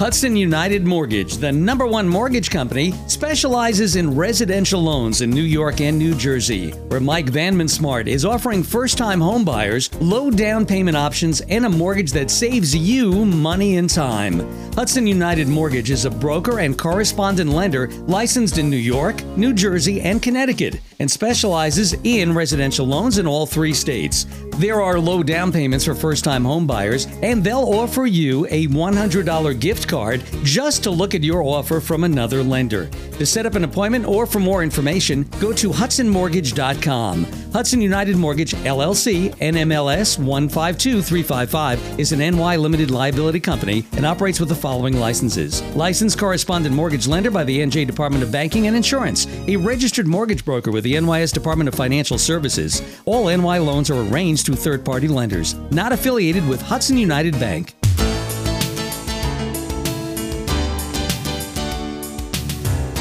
[0.00, 5.82] Hudson United Mortgage, the number one mortgage company, specializes in residential loans in New York
[5.82, 10.96] and New Jersey, where Mike Vanman Smart is offering first time homebuyers low down payment
[10.96, 14.40] options and a mortgage that saves you money and time.
[14.72, 20.00] Hudson United Mortgage is a broker and correspondent lender licensed in New York, New Jersey,
[20.00, 24.26] and Connecticut, and specializes in residential loans in all three states.
[24.58, 29.58] There are low down payments for first time homebuyers, and they'll offer you a $100
[29.58, 32.88] gift card just to look at your offer from another lender.
[33.18, 37.24] To set up an appointment or for more information, go to hudsonmortgage.com.
[37.52, 44.50] Hudson United Mortgage LLC, NMLS 152355, is an NY limited liability company and operates with
[44.50, 49.26] the following licenses licensed correspondent mortgage lender by the NJ Department of Banking and Insurance,
[49.48, 52.82] a registered mortgage broker with the NYS Department of Financial Services.
[53.04, 57.74] All NY loans are arranged through third party lenders, not affiliated with Hudson United Bank.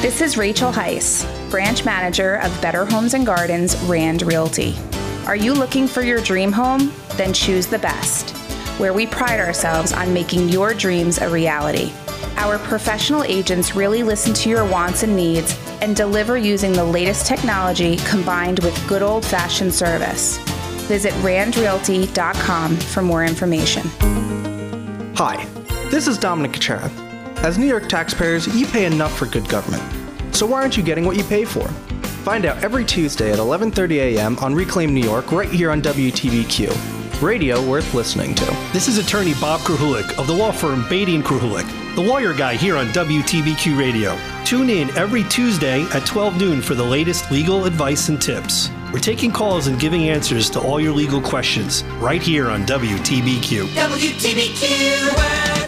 [0.04, 4.76] This is Rachel Heiss, branch manager of Better Homes and Gardens Rand Realty.
[5.26, 6.94] Are you looking for your dream home?
[7.16, 8.38] Then choose the best,
[8.80, 11.92] where we pride ourselves on making your dreams a reality.
[12.38, 17.26] Our professional agents really listen to your wants and needs and deliver using the latest
[17.26, 20.38] technology combined with good old fashioned service.
[20.88, 23.88] Visit randrealty.com for more information.
[25.16, 25.46] Hi,
[25.90, 26.90] this is Dominic Kachera.
[27.44, 29.84] As New York taxpayers, you pay enough for good government.
[30.36, 31.68] So why aren't you getting what you pay for?
[32.24, 34.38] Find out every Tuesday at 11:30 a.m.
[34.40, 36.99] on Reclaim New York right here on WTBQ.
[37.22, 38.46] Radio worth listening to.
[38.72, 42.56] This is attorney Bob Krahulik of the law firm Beatty and Krahulik, the lawyer guy
[42.56, 44.18] here on WTBQ Radio.
[44.46, 48.70] Tune in every Tuesday at 12 noon for the latest legal advice and tips.
[48.94, 53.68] We're taking calls and giving answers to all your legal questions right here on WTBQ.
[53.76, 55.59] WTBQ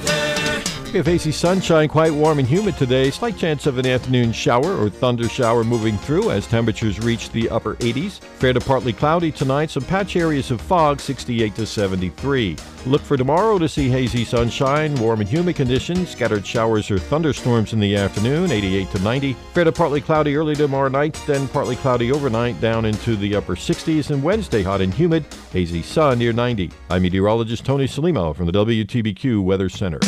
[0.98, 3.12] have hazy sunshine, quite warm and humid today.
[3.12, 7.50] Slight chance of an afternoon shower or thunder shower moving through as temperatures reach the
[7.50, 8.20] upper 80s.
[8.20, 9.70] Fair to partly cloudy tonight.
[9.70, 12.58] Some patch areas of fog, 68 to 73.
[12.86, 17.74] Look for tomorrow to see hazy sunshine, warm and humid conditions, scattered showers or thunderstorms
[17.74, 19.34] in the afternoon, 88 to 90.
[19.54, 23.56] Fair to partly cloudy early tomorrow night, then partly cloudy overnight down into the upper
[23.56, 24.10] 60s.
[24.10, 26.72] And Wednesday, hot and humid, hazy sun near 90.
[26.90, 30.00] I'm meteorologist Tony Salimo from the WTBQ Weather Center.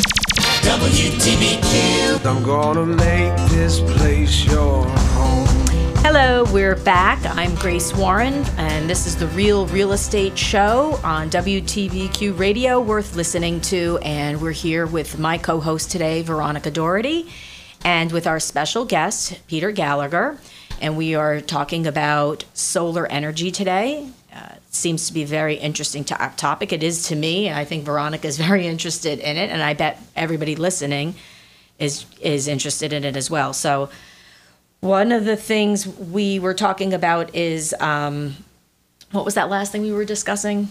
[0.64, 2.24] WTBQ.
[2.24, 5.46] I'm gonna make this place your home.
[5.98, 7.18] Hello, we're back.
[7.36, 13.14] I'm Grace Warren, and this is the Real Real Estate Show on WTBQ Radio, worth
[13.14, 13.98] listening to.
[14.02, 17.28] And we're here with my co host today, Veronica Doherty,
[17.84, 20.38] and with our special guest, Peter Gallagher.
[20.80, 24.08] And we are talking about solar energy today.
[24.34, 26.72] Uh, seems to be very interesting to- topic.
[26.72, 30.00] It is to me, I think Veronica is very interested in it, and I bet
[30.16, 31.14] everybody listening
[31.78, 33.52] is is interested in it as well.
[33.52, 33.90] So,
[34.80, 38.36] one of the things we were talking about is um,
[39.12, 40.68] what was that last thing we were discussing?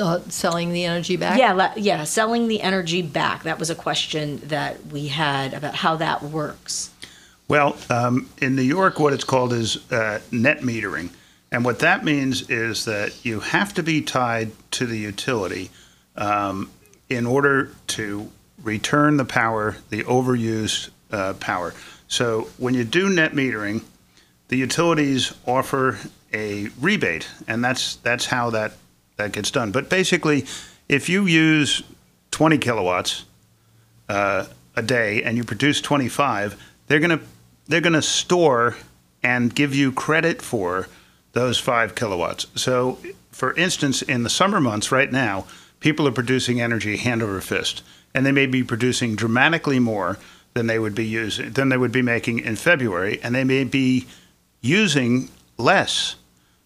[0.00, 1.38] uh, selling the energy back?
[1.38, 3.42] Yeah, le- yeah, selling the energy back.
[3.42, 6.90] That was a question that we had about how that works.
[7.48, 11.10] Well, um, in New York, what it's called is uh, net metering.
[11.52, 15.70] And what that means is that you have to be tied to the utility
[16.16, 16.70] um,
[17.08, 18.30] in order to
[18.62, 21.74] return the power, the overused uh, power.
[22.06, 23.82] So when you do net metering,
[24.48, 25.98] the utilities offer
[26.32, 28.72] a rebate, and that's that's how that
[29.16, 29.72] that gets done.
[29.72, 30.46] But basically,
[30.88, 31.82] if you use
[32.30, 33.24] 20 kilowatts
[34.08, 37.20] uh, a day and you produce 25, they're gonna
[37.66, 38.76] they're gonna store
[39.22, 40.88] and give you credit for
[41.32, 42.46] those five kilowatts.
[42.54, 42.98] So,
[43.30, 45.46] for instance, in the summer months right now,
[45.80, 47.82] people are producing energy hand over fist,
[48.14, 50.18] and they may be producing dramatically more
[50.54, 53.64] than they would be using than they would be making in February, and they may
[53.64, 54.06] be
[54.60, 56.16] using less.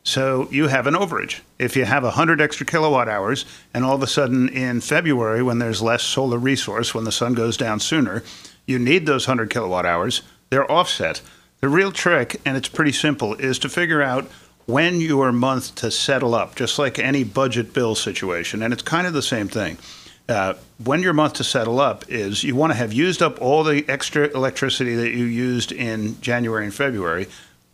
[0.03, 1.41] So you have an overage.
[1.59, 5.59] If you have 100 extra kilowatt hours, and all of a sudden in February, when
[5.59, 8.23] there's less solar resource, when the sun goes down sooner,
[8.67, 11.23] you need those 100 kilowatt hours, they're offset.
[11.61, 14.31] The real trick, and it's pretty simple, is to figure out
[14.67, 18.63] when your month to settle up, just like any budget bill situation.
[18.63, 19.79] And it's kind of the same thing.
[20.27, 23.63] Uh, when your month to settle up is you want to have used up all
[23.63, 27.27] the extra electricity that you used in January and February,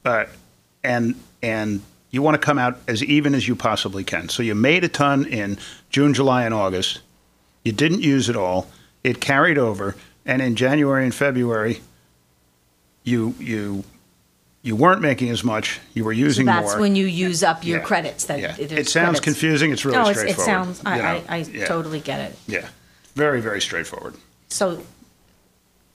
[0.04, 0.24] uh,
[0.82, 4.28] and and you want to come out as even as you possibly can.
[4.28, 5.58] So you made a ton in
[5.90, 7.00] June, July, and August.
[7.64, 8.66] You didn't use it all.
[9.04, 9.94] It carried over,
[10.26, 11.80] and in January and February,
[13.04, 13.84] you you
[14.62, 15.80] you weren't making as much.
[15.94, 16.80] You were using so that's more.
[16.80, 17.84] when you use up your Yeah.
[17.84, 18.24] credits.
[18.26, 18.52] That Yeah.
[18.52, 19.20] there's It sounds credits.
[19.20, 19.72] confusing.
[19.72, 20.82] It's really no, it's, it straightforward, sounds.
[20.84, 21.08] I, you know.
[21.08, 21.66] I, I Yeah.
[21.66, 22.36] totally get it.
[22.46, 22.66] yeah,
[23.14, 24.14] very very straightforward.
[24.48, 24.82] So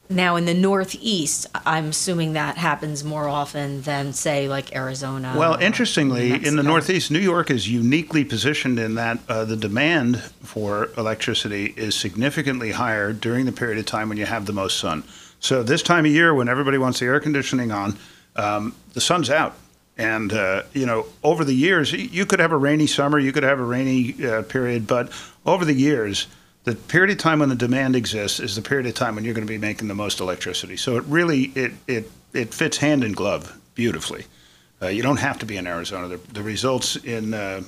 [0.09, 5.33] now in the Northeast, I'm assuming that happens more often than say like Arizona.
[5.37, 6.67] Well, or interestingly, New in the Mexico.
[6.67, 12.71] Northeast, New York is uniquely positioned in that uh, the demand for electricity is significantly
[12.71, 15.03] higher during the period of time when you have the most sun.
[15.39, 17.97] So this time of year, when everybody wants the air conditioning on,
[18.35, 19.55] um, the sun's out.
[19.97, 23.43] And uh, you know, over the years, you could have a rainy summer, you could
[23.43, 25.09] have a rainy uh, period, but
[25.45, 26.27] over the years,
[26.65, 29.33] the period of time when the demand exists is the period of time when you're
[29.35, 30.75] going to be making the most electricity.
[30.75, 34.25] So it really it it it fits hand in glove beautifully.
[34.81, 36.09] Uh, you don't have to be in Arizona.
[36.09, 37.61] The, the results in uh,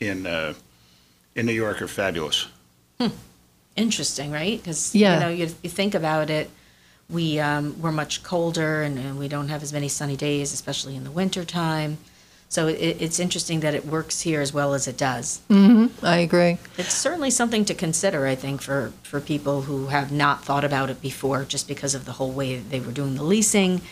[0.00, 0.52] in uh,
[1.34, 2.46] in New York are fabulous.
[3.76, 4.58] Interesting, right?
[4.60, 5.14] Because Yeah.
[5.14, 6.50] you know, you, you think about it,
[7.10, 10.96] we um, we're much colder and, and we don't have as many sunny days, especially
[10.96, 11.98] in the winter time.
[12.48, 15.40] So it, it's interesting that it works here as well as it does.
[15.48, 16.58] hmm I agree.
[16.76, 20.90] It's certainly something to consider, I think, for, for people who have not thought about
[20.90, 23.82] it before, just because of the whole way they were doing the leasing,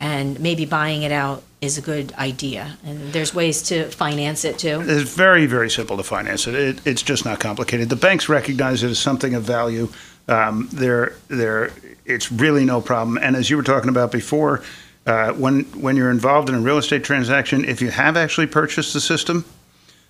[0.00, 2.78] and maybe buying it out is a good idea.
[2.82, 4.82] And there's ways to finance it too.
[4.86, 6.54] It's very very simple to finance it.
[6.54, 7.90] it it's just not complicated.
[7.90, 9.88] The banks recognize it as something of value.
[10.28, 11.72] Um, they're they're
[12.04, 13.18] it's really no problem.
[13.18, 14.62] And as you were talking about before,
[15.06, 18.92] uh, when when you're involved in a real estate transaction, if you have actually purchased
[18.94, 19.44] the system,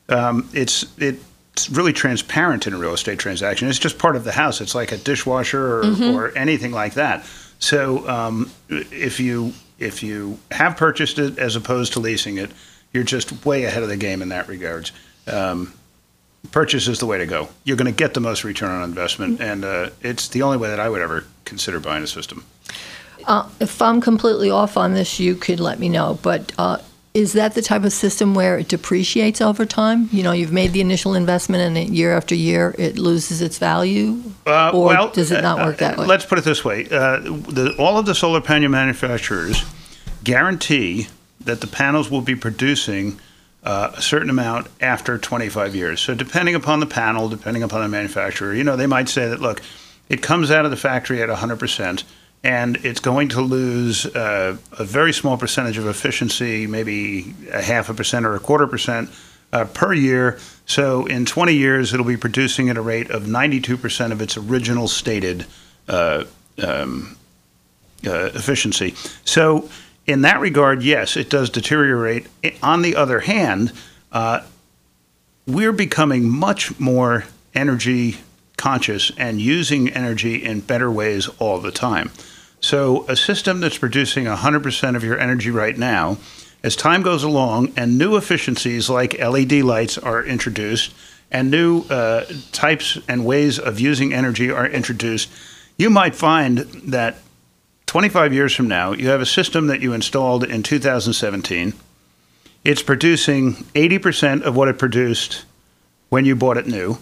[0.09, 3.69] um, it's it's really transparent in a real estate transaction.
[3.69, 4.61] It's just part of the house.
[4.61, 6.15] It's like a dishwasher or, Mhm.
[6.15, 7.25] or anything like that.
[7.59, 12.51] So um, if you if you have purchased it as opposed to leasing it,
[12.93, 14.93] you're just way ahead of the game in that regards.
[15.27, 15.73] Um,
[16.51, 17.49] purchase is the way to go.
[17.65, 20.69] You're going to get the most return on investment, and uh, it's the only way
[20.69, 22.45] that I would ever consider buying a system.
[23.27, 26.19] Uh, if I'm completely off on this, you could let me know.
[26.23, 26.79] But uh,
[27.15, 30.09] is that the type of system where it depreciates over time?
[30.13, 34.23] You know, you've made the initial investment, and year after year, it loses its value.
[34.47, 36.07] Uh, or well, does it not uh, work that way?
[36.07, 39.65] Let's put it this way: uh, the, all of the solar panel manufacturers
[40.25, 41.09] guarantee
[41.41, 43.21] that the panels will be producing
[43.63, 46.01] uh, a certain amount after 25 years.
[46.01, 49.41] So, depending upon the panel, depending upon the manufacturer, you know, they might say that
[49.41, 49.63] look,
[50.09, 52.05] it comes out of the factory at 100 percent.
[52.45, 57.89] And it's going to lose uh, a very small percentage of efficiency, maybe a half
[57.89, 59.11] a percent or a quarter percent
[59.53, 60.39] uh, per year.
[60.67, 64.89] So in 20 years, it'll be producing at a rate of 92% of its original
[64.89, 65.47] stated
[65.89, 66.25] uh,
[66.63, 67.17] um,
[68.07, 68.95] uh, efficiency.
[69.25, 69.69] So
[70.07, 72.27] in that regard, yes, it does deteriorate.
[72.63, 73.73] On the other hand,
[74.11, 74.43] uh,
[75.47, 77.25] we're becoming much more
[77.55, 78.19] energy
[78.57, 82.11] conscious and using energy in better ways all the time.
[82.61, 86.19] So, a system that's producing 100% of your energy right now,
[86.63, 90.95] as time goes along and new efficiencies like LED lights are introduced
[91.33, 95.29] and new uh, types and ways of using energy are introduced,
[95.77, 97.17] you might find that
[97.93, 101.75] 25 years from now, you have a system that you installed in 2017.
[102.65, 105.45] It's producing 80% of what it produced
[106.09, 106.97] when you bought it new,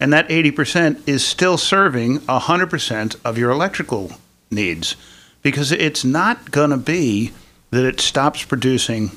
[0.00, 4.12] and that 80% is still serving 100% of your electrical
[4.50, 4.96] needs
[5.42, 7.32] because it's not going to be
[7.68, 9.10] that it stops producing,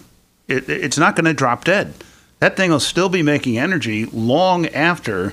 [0.50, 1.94] it, it's not going to drop dead.
[2.40, 5.32] That thing will still be making energy long after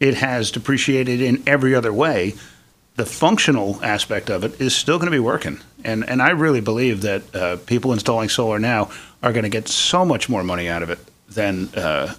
[0.00, 2.32] it has depreciated in every other way.
[2.98, 5.60] The functional aspect of it is still going to be working.
[5.84, 8.90] And, and I really believe that uh, people installing solar now
[9.22, 12.14] are going to get so much more money out of it than, uh,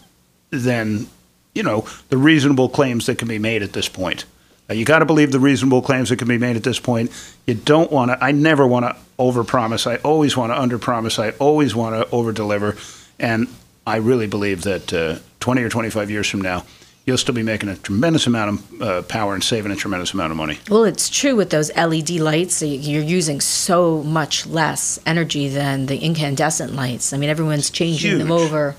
[0.51, 1.07] than
[1.53, 4.23] you know, the reasonable claims that can be made at this point.
[4.69, 7.11] Uh, you got to believe the reasonable claims that can be made at this point.
[7.45, 8.23] You don't want to.
[8.23, 9.85] I never want to overpromise.
[9.85, 11.21] I always want to underpromise.
[11.21, 12.77] I always want to overdeliver.
[13.19, 13.49] And
[13.85, 16.63] I really believe that uh, 20 or 25 years from now,
[17.05, 20.31] you'll still be making a tremendous amount of uh, power and saving a tremendous amount
[20.31, 20.59] of money.
[20.69, 22.61] Well, it's true with those LED lights.
[22.61, 27.11] You're using so much less energy than the incandescent lights.
[27.13, 28.75] I mean, everyone's changing them over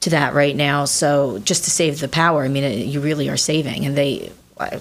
[0.00, 0.84] to that right now.
[0.84, 3.84] So just to save the power, I mean, it, you really are saving.
[3.86, 4.80] And they, I-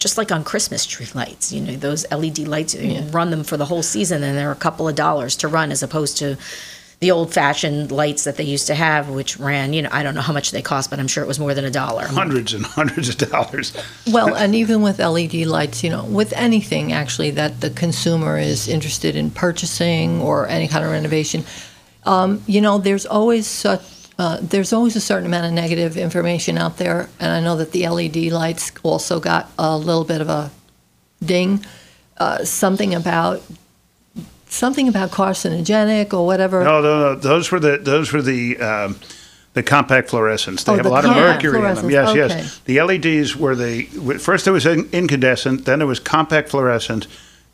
[0.00, 3.04] just like on Christmas tree lights, you know, those LED lights, you Yeah.
[3.10, 5.82] run them for the whole season, and they're a couple of dollars to run, as
[5.82, 6.38] opposed to
[7.00, 10.20] the old-fashioned lights that they used to have, which ran, you know, I don't know
[10.20, 12.06] how much they cost, but I'm sure it was more than a dollar.
[12.06, 13.72] Hundreds and hundreds of dollars.
[14.12, 18.68] Well, and even with LED lights, you know, with anything actually that the consumer is
[18.68, 21.44] interested in purchasing or any kind of renovation,
[22.04, 23.82] um, you know, there's always such.
[24.18, 27.72] Uh, there's always a certain amount of negative information out there, and I know that
[27.72, 30.50] the LED lights also got a little bit of a
[31.24, 31.64] ding.
[32.18, 33.42] Uh, something about
[34.50, 36.62] something about carcinogenic or whatever.
[36.64, 37.14] No, no, no.
[37.14, 38.96] Those were the those were the um,
[39.54, 40.64] the compact fluorescents.
[40.64, 41.90] They Oh, have a the lot of mercury in them.
[41.90, 42.60] Yes, fluorescents, yes.
[42.66, 43.82] The LEDs were the
[44.18, 47.06] first there was incandescent, then there was compact fluorescent,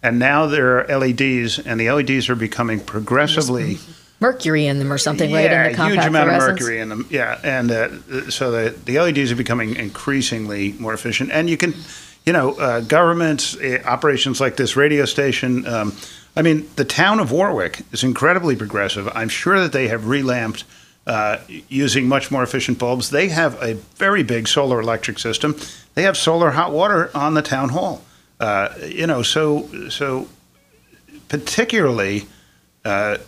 [0.03, 3.79] and now there are LEDs, and the LEDs are becoming progressively.
[4.19, 5.45] Mercury in them or something, right?
[5.45, 7.07] Yeah, in the a huge amount of mercury in them.
[7.11, 11.75] Yeah, and uh, so the the LEDs are becoming increasingly more efficient, and you can,
[12.25, 15.67] you know, uh, governments uh, operations like this radio station.
[15.67, 15.93] Um,
[16.37, 19.09] I mean, the town of Warwick is incredibly progressive.
[19.15, 20.65] I'm sure that they have relamped.
[21.07, 25.57] Uh, using much more efficient bulbs, they have a very big solar electric system.
[25.95, 28.03] They have solar hot water on the town hall.
[28.41, 30.27] Uh, you know, so so
[31.29, 32.27] particularly
[32.85, 33.19] uh,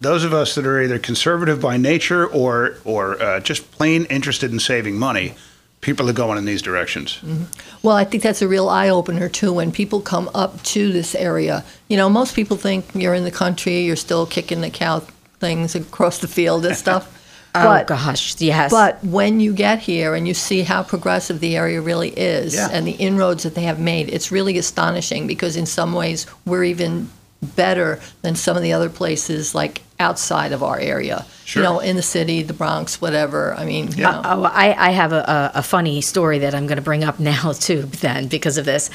[0.00, 4.52] those of us that are either conservative by nature or or uh, just plain interested
[4.52, 5.34] in saving money,
[5.80, 7.18] people are going in these directions.
[7.22, 7.44] Mm-hmm.
[7.82, 11.14] Well, I think that's a real eye opener too when people come up to this
[11.14, 11.64] area.
[11.88, 15.00] You know, most people think you're in the country, you're still kicking the cow
[15.38, 17.14] things across the field and stuff.
[17.54, 18.70] Oh, gosh, yes.
[18.70, 22.68] But when you get here and you see how progressive the area really is Yeah.
[22.70, 26.62] and the inroads that they have made, it's really astonishing because in some ways we're
[26.62, 27.10] even
[27.56, 31.26] better than some of the other places like outside of our area.
[31.44, 31.62] Sure.
[31.62, 33.54] You know, in the city, the Bronx, whatever.
[33.54, 34.10] I mean, you know.
[34.10, 35.20] Uh, oh, I, I have a,
[35.54, 38.64] a, a funny story that I'm going to bring up now, too, then, because of
[38.64, 38.90] this.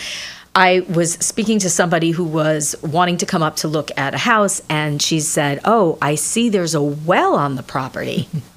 [0.56, 4.20] I was speaking to somebody who was wanting to come up to look at a
[4.20, 8.30] house, and she said, Oh, I see there's a well on the property.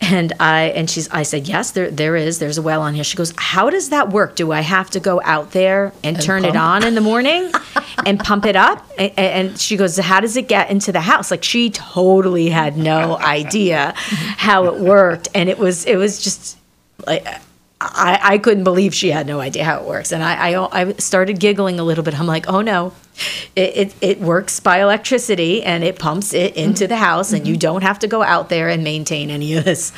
[0.00, 3.04] And I and she's I said yes there there is there's a well on here.
[3.04, 4.36] She goes how does that work?
[4.36, 7.50] Do I have to go out there and, And turn it on in the morning
[8.06, 8.86] and pump it up?
[8.98, 11.30] And, and she goes how does it get into the house?
[11.30, 16.58] Like she totally had no idea how it worked, and it was it was just
[17.06, 17.26] like.
[17.92, 20.92] I, I couldn't believe she had no idea how it works, and I, I I
[20.94, 22.18] started giggling a little bit.
[22.18, 22.92] I'm like, oh no,
[23.54, 27.56] it, it, it works by electricity and it pumps it into the house and you
[27.56, 29.92] don't have to go out there and maintain any of this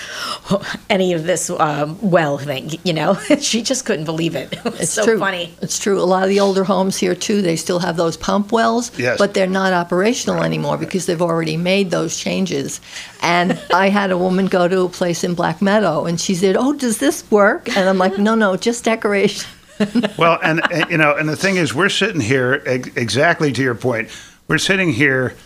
[0.90, 4.80] any of this um, well thing you know she just couldn't believe it it was
[4.80, 5.18] It's so true.
[5.18, 5.98] funny It's true.
[5.98, 9.16] A lot of the older homes here too, they still have those pump wells, Yes.
[9.16, 12.82] but they're not operational anymore because they've already made those changes.
[13.22, 16.54] And I had a woman go to a place in Black Meadow, and she said,
[16.56, 19.48] "Oh, does this work?" And I'm like, "No, no, just decoration."
[20.18, 23.62] well, and, and you know, and the thing is, we're sitting here ex- exactly to
[23.62, 24.08] your point.
[24.48, 25.36] We're sitting here.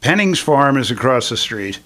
[0.00, 1.80] Penning's farm is across the street.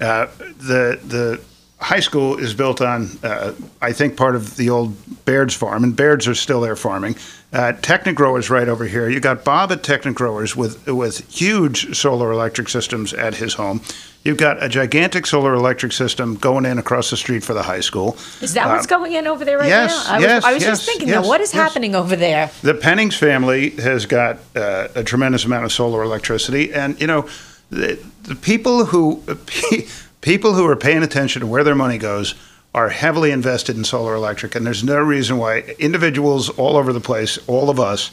[0.00, 1.40] Uh, the the
[1.80, 5.96] high school is built on, uh, I think, part of the old Baird's farm, and
[5.96, 7.16] Baird's are still there farming.
[7.52, 9.08] Uh, Technigrowers right over here.
[9.08, 13.80] You got Bob at Technigrowers with with huge solar electric systems at his home.
[14.22, 17.80] You've got a gigantic solar electric system going in across the street for the high
[17.80, 18.16] school.
[18.42, 20.52] is that Uh, what's going in over there right yes, now I was, yes, I
[20.52, 21.62] was yes, just thinking yes, now what is yes.
[21.62, 26.72] happening over there The Pennings family has got uh, a tremendous amount of solar electricity,
[26.72, 27.26] and you know,
[27.70, 29.22] the, the people who
[30.20, 32.34] people who are paying attention to where their money goes
[32.74, 37.00] are heavily invested in solar electric, and there's no reason why individuals all over the
[37.00, 38.10] place, all of us,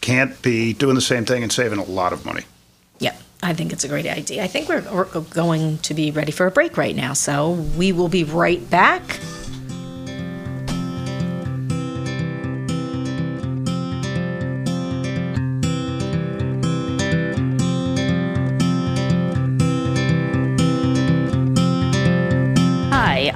[0.00, 2.42] can't be doing the same thing and saving a lot of money.
[2.98, 6.30] yeah I think it's a great idea I think we're, we're going to be ready
[6.30, 9.02] for a break right now so we will be right back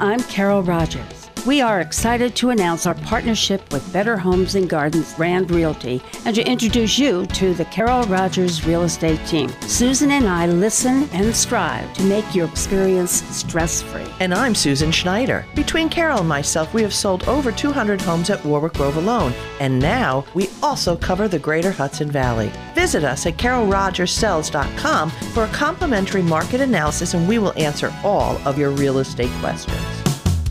[0.03, 1.20] I'm Carol Rogers.
[1.51, 6.33] We are excited to announce our partnership with Better Homes and Gardens Rand Realty and
[6.37, 9.49] to introduce you to the Carol Rogers real estate team.
[9.63, 14.07] Susan and I listen and strive to make your experience stress free.
[14.21, 15.45] And I'm Susan Schneider.
[15.57, 19.77] Between Carol and myself, we have sold over 200 homes at Warwick Grove alone, and
[19.77, 22.53] now we also cover the greater Hudson Valley.
[22.77, 28.57] Visit us at carolrogerssells.com for a complimentary market analysis, and we will answer all of
[28.57, 30.00] your real estate questions.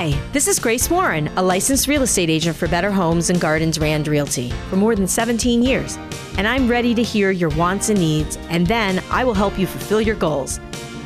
[0.00, 3.78] Hi, this is Grace Warren, a licensed real estate agent for Better Homes and Gardens
[3.78, 5.98] Rand Realty for more than 17 years.
[6.38, 9.66] And I'm ready to hear your wants and needs, and then I will help you
[9.66, 10.58] fulfill your goals.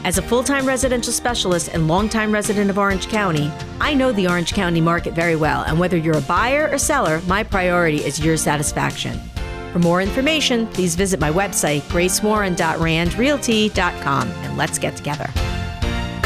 [0.05, 4.29] As a full time residential specialist and longtime resident of Orange County, I know the
[4.29, 8.25] Orange County market very well, and whether you're a buyer or seller, my priority is
[8.25, 9.19] your satisfaction.
[9.73, 15.29] For more information, please visit my website, gracewarren.randrealty.com, and let's get together.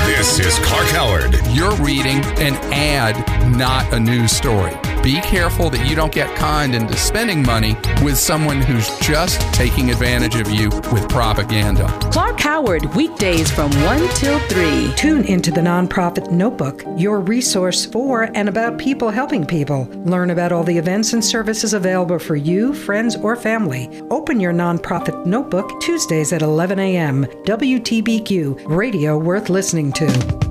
[0.08, 1.38] This is Clark Howard.
[1.50, 3.14] You're reading an ad,
[3.54, 4.87] not a news story.
[5.08, 9.90] Be careful that you don't get conned into spending money with someone who's just taking
[9.90, 11.86] advantage of you with propaganda.
[12.12, 14.92] Clark Howard, weekdays from 1 till 3.
[14.96, 19.88] Tune into the Nonprofit Notebook, your resource for and about people helping people.
[20.04, 23.88] Learn about all the events and services available for you, friends, or family.
[24.10, 27.24] Open your Nonprofit Notebook Tuesdays at 11 a.m.
[27.46, 30.47] WTBQ, radio worth listening to.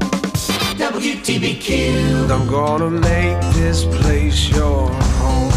[1.28, 2.32] WTBQ.
[2.32, 5.52] I'm gonna make this place your home.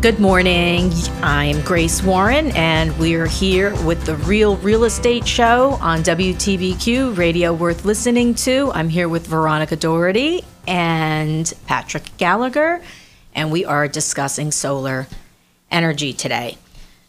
[0.00, 0.92] Good morning.
[1.22, 7.52] I'm Grace Warren, and we're here with the Real Real Estate Show on WTBQ, radio
[7.52, 8.70] worth listening to.
[8.72, 12.80] I'm here with Veronika Doherty and Patrick Gallagher,
[13.34, 15.08] and we are discussing solar
[15.72, 16.58] energy today.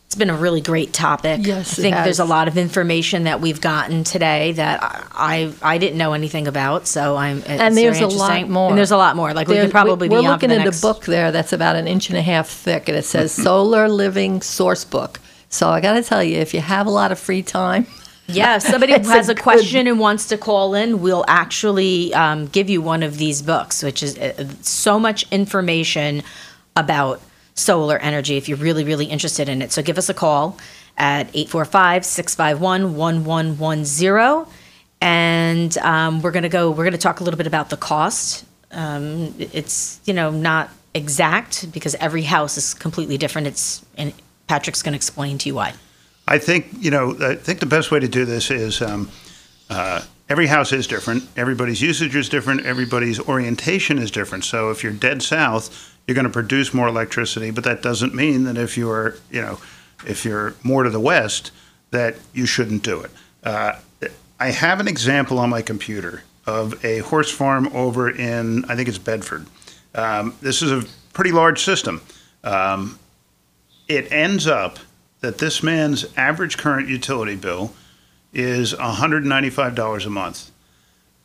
[0.08, 1.46] It's been a really great topic.
[1.46, 5.74] Yes, I think there's a lot of information that we've gotten today that I I,
[5.74, 6.88] I didn't know anything about.
[6.88, 8.70] So I'm and there's a lot more.
[8.70, 9.34] And there's a lot more.
[9.34, 11.88] Like we could probably we're be looking at next a book there that's about an
[11.88, 15.20] inch and a half thick, and it says Solar Living Source Book.
[15.50, 17.86] So I got to tell you, if you have a lot of free time,
[18.28, 22.14] Yeah, if somebody has a a, good- question and wants to call in, we'll actually
[22.14, 26.24] um, give you one of these books, which is uh, so much information
[26.76, 27.22] about
[27.58, 29.72] solar energy if you're really, really interested in it.
[29.72, 30.58] So give us a call
[30.98, 34.54] at 845 651 1110.
[35.00, 37.78] And um, we're going to go, we're going to talk a little bit about the
[37.78, 38.46] cost.
[38.72, 43.48] Um, it's, you know, not exact because every house is completely different.
[43.48, 44.14] It's, and
[44.48, 45.74] Patrick's going to explain to you why.
[46.28, 47.16] I think you know.
[47.22, 49.10] I think the best way to do this is um,
[49.70, 51.24] uh, every house is different.
[51.38, 52.66] Everybody's usage is different.
[52.66, 54.44] Everybody's orientation is different.
[54.44, 58.46] So if you're dead south, you're going to produce more electricity, but that doesn't mean
[58.46, 59.60] that if you're you know
[60.06, 61.52] if you're more to the west
[61.92, 63.12] that you shouldn't do it.
[63.44, 63.74] Uh,
[64.40, 68.88] I have an example on my computer of a horse farm over in I think
[68.88, 69.46] it's Bedford.
[69.94, 72.02] Um, this is a pretty large system.
[72.44, 73.00] Um,
[73.88, 74.80] it ends up
[75.22, 77.74] that this man's average current utility bill
[78.34, 80.52] is $195 a month.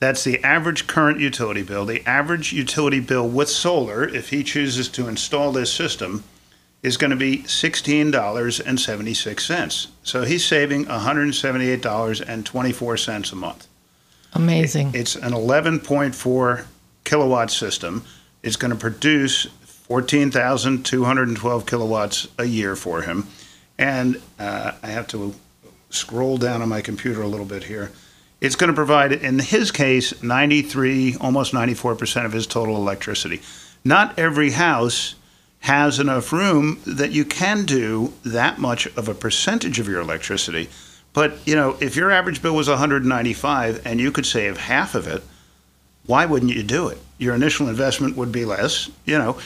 [0.02, 1.86] That's the average current utility bill.
[1.86, 6.24] The average utility bill with solar, if he chooses to install this system,
[6.82, 9.86] is going to be $16.76.
[10.02, 13.68] So he's saving $178.24 a month.
[14.34, 14.90] amazing.
[14.92, 16.64] It's an 11.4
[17.04, 18.04] kilowatt system.
[18.42, 23.28] It's going to produce 14,212 kilowatts a year for him.
[23.78, 25.32] And uh, I have to
[25.90, 27.92] scroll down on my computer a little bit here.
[28.42, 33.40] It's going to provide, in his case, 93, almost 94% of his total electricity.
[33.84, 35.14] Not every house
[35.60, 40.68] has enough room that you can do that much of a percentage of your electricity.
[41.12, 45.06] But, you know, if your average bill was 195 and you could save half of
[45.06, 45.22] it,
[46.06, 46.98] why wouldn't you do it?
[47.18, 48.90] Your initial investment would be less.
[49.04, 49.38] You know,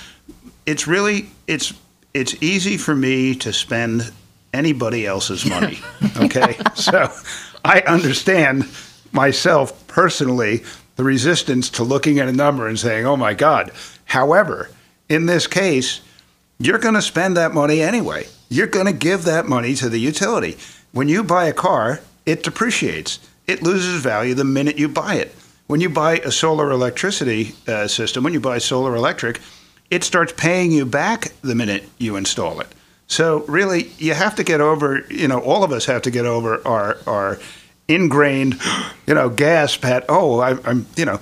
[0.65, 1.75] it's really it's
[2.15, 4.11] it's easy for me to spend
[4.55, 5.81] anybody else's money.
[6.17, 7.13] Okay, so
[7.67, 8.69] I understand
[9.11, 10.63] myself personally
[10.95, 13.73] the resistance to looking at a number and saying, "Oh my God."
[14.05, 14.71] However,
[15.09, 16.01] in this case,
[16.59, 18.29] you're going to spend that money anyway.
[18.49, 20.57] You're going to give that money to the utility.
[20.93, 23.19] When you buy a car, it depreciates.
[23.47, 25.35] It loses value the minute you buy it.
[25.67, 29.41] when you buy a solar electricity uh, system, when you buy solar electric,
[29.91, 32.69] it starts paying you back the minute you install it.
[33.09, 35.05] So really, you have to get over.
[35.11, 37.39] You know, all of us have to get over our our
[37.89, 38.61] ingrained,
[39.07, 41.21] you know, gasp at oh, I, I'm you know,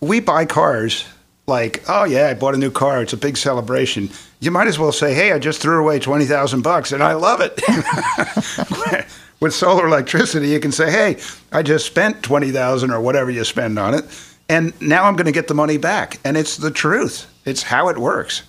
[0.00, 1.04] we buy cars
[1.46, 3.02] like oh yeah, I bought a new car.
[3.02, 4.10] It's a big celebration.
[4.40, 7.14] You might as well say, hey, I just threw away twenty thousand bucks and I
[7.14, 7.60] love it.
[9.40, 11.20] With solar electricity, you can say, hey,
[11.52, 14.04] I just spent twenty thousand or whatever you spend on it,
[14.48, 16.18] and now I'm going to get the money back.
[16.24, 17.26] And it's the truth.
[17.44, 18.42] It's how it works.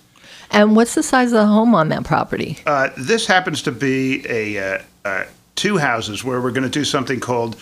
[0.50, 2.58] And what's the size of the home on that property?
[2.66, 5.24] Uh, this happens to be a uh, uh,
[5.54, 7.56] two houses where we're going to do something called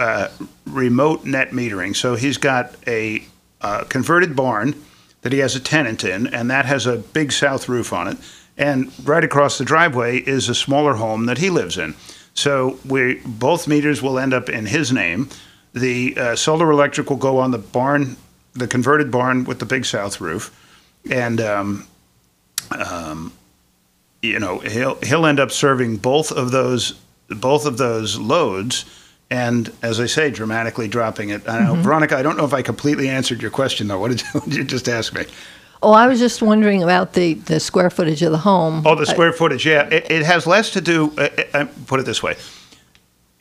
[0.00, 0.28] uh,
[0.66, 1.94] remote net metering.
[1.94, 3.26] So he's got a
[3.60, 4.74] uh, converted barn
[5.22, 8.18] that he has a tenant in, and that has a big south roof on it.
[8.56, 11.94] And right across the driveway is a smaller home that he lives in.
[12.34, 15.28] So we both meters will end up in his name.
[15.72, 18.16] The uh, solar electric will go on the barn,
[18.52, 20.54] the converted barn with the big south roof,
[21.10, 21.86] and um,
[22.72, 23.32] um,
[24.22, 26.94] you know he'll he'll end up serving both of those
[27.28, 28.84] both of those loads
[29.30, 31.48] and as I say, dramatically dropping it.
[31.48, 31.82] I know, Mhm.
[31.82, 32.16] Veronika.
[32.16, 33.98] I don't know if I completely answered your question though.
[33.98, 35.24] What did you, what did you just ask me?
[35.82, 38.82] Oh, I was just wondering about the, the square footage of the home.
[38.86, 39.66] Oh, the square footage.
[39.66, 41.12] Yeah, it, it has less to do.
[41.18, 42.36] Uh, uh, put it this way: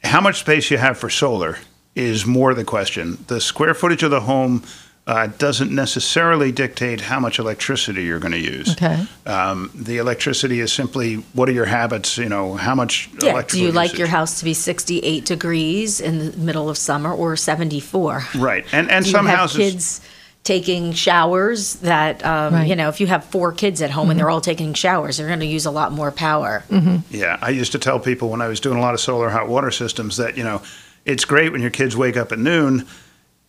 [0.04, 1.58] how much space you have for solar
[1.96, 3.24] is more the question.
[3.28, 4.64] The square footage of the home
[5.06, 8.72] uh, doesn't necessarily dictate how much electricity you're going to use.
[8.72, 9.06] Okay.
[9.26, 12.18] Um, the electricity is simply what are your habits.
[12.18, 13.32] You know, how much electricity Yeah.
[13.32, 17.14] Do electrical you like your house to be 68 degrees in the middle of summer
[17.14, 18.24] or 74?
[18.36, 18.66] right?
[18.72, 19.58] And and Do some you have houses.
[19.58, 20.02] kids
[20.46, 22.68] taking showers that um, Right.
[22.68, 24.18] you know if you have four kids at home and Mm-hmm.
[24.20, 26.64] they're all taking showers they're going to use a lot more power
[27.10, 29.48] Yeah, I used to tell people when I was doing a lot of solar hot
[29.48, 30.62] water systems that you know
[31.06, 32.86] it's great when your kids wake up at noon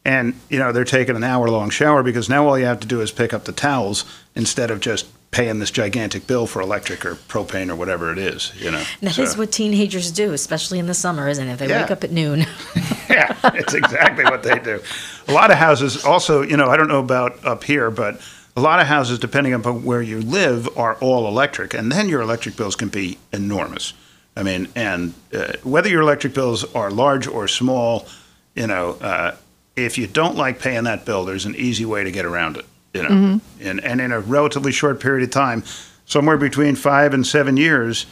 [0.05, 2.87] and you know they're taking an hour long shower because now all you have to
[2.87, 7.05] do is pick up the towels instead of just paying this gigantic bill for electric
[7.05, 8.53] or propane or whatever it is.
[8.57, 11.69] You know, That is So, what teenagers do especially in the summer isn't it they
[11.69, 11.83] Yeah.
[11.83, 12.41] wake up at noon
[13.11, 14.81] yeah, it's exactly what they do.
[15.29, 18.21] A lot of houses also, you know, I don't know about up here, but
[18.57, 22.21] a lot of houses, depending upon where you live, are all electric, and then your
[22.23, 23.93] electric bills can be enormous.
[24.37, 28.07] I mean, and uh, whether your electric bills are large or small,
[28.55, 29.35] you know, uh,
[29.77, 32.67] if you don't like paying that bill, there's an easy way to get around it.
[32.93, 33.41] You know, Mhm.
[33.61, 35.65] and and in a relatively short period of time,
[36.07, 38.07] somewhere between five and seven years,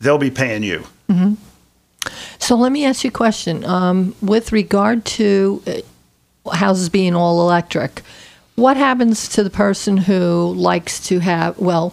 [0.00, 0.84] they'll be paying you.
[1.10, 1.34] hmm
[2.38, 3.64] So let me ask you a question.
[3.64, 8.02] Um, with regard to uh, houses being all electric,
[8.56, 11.92] what happens to the person who likes to have, well,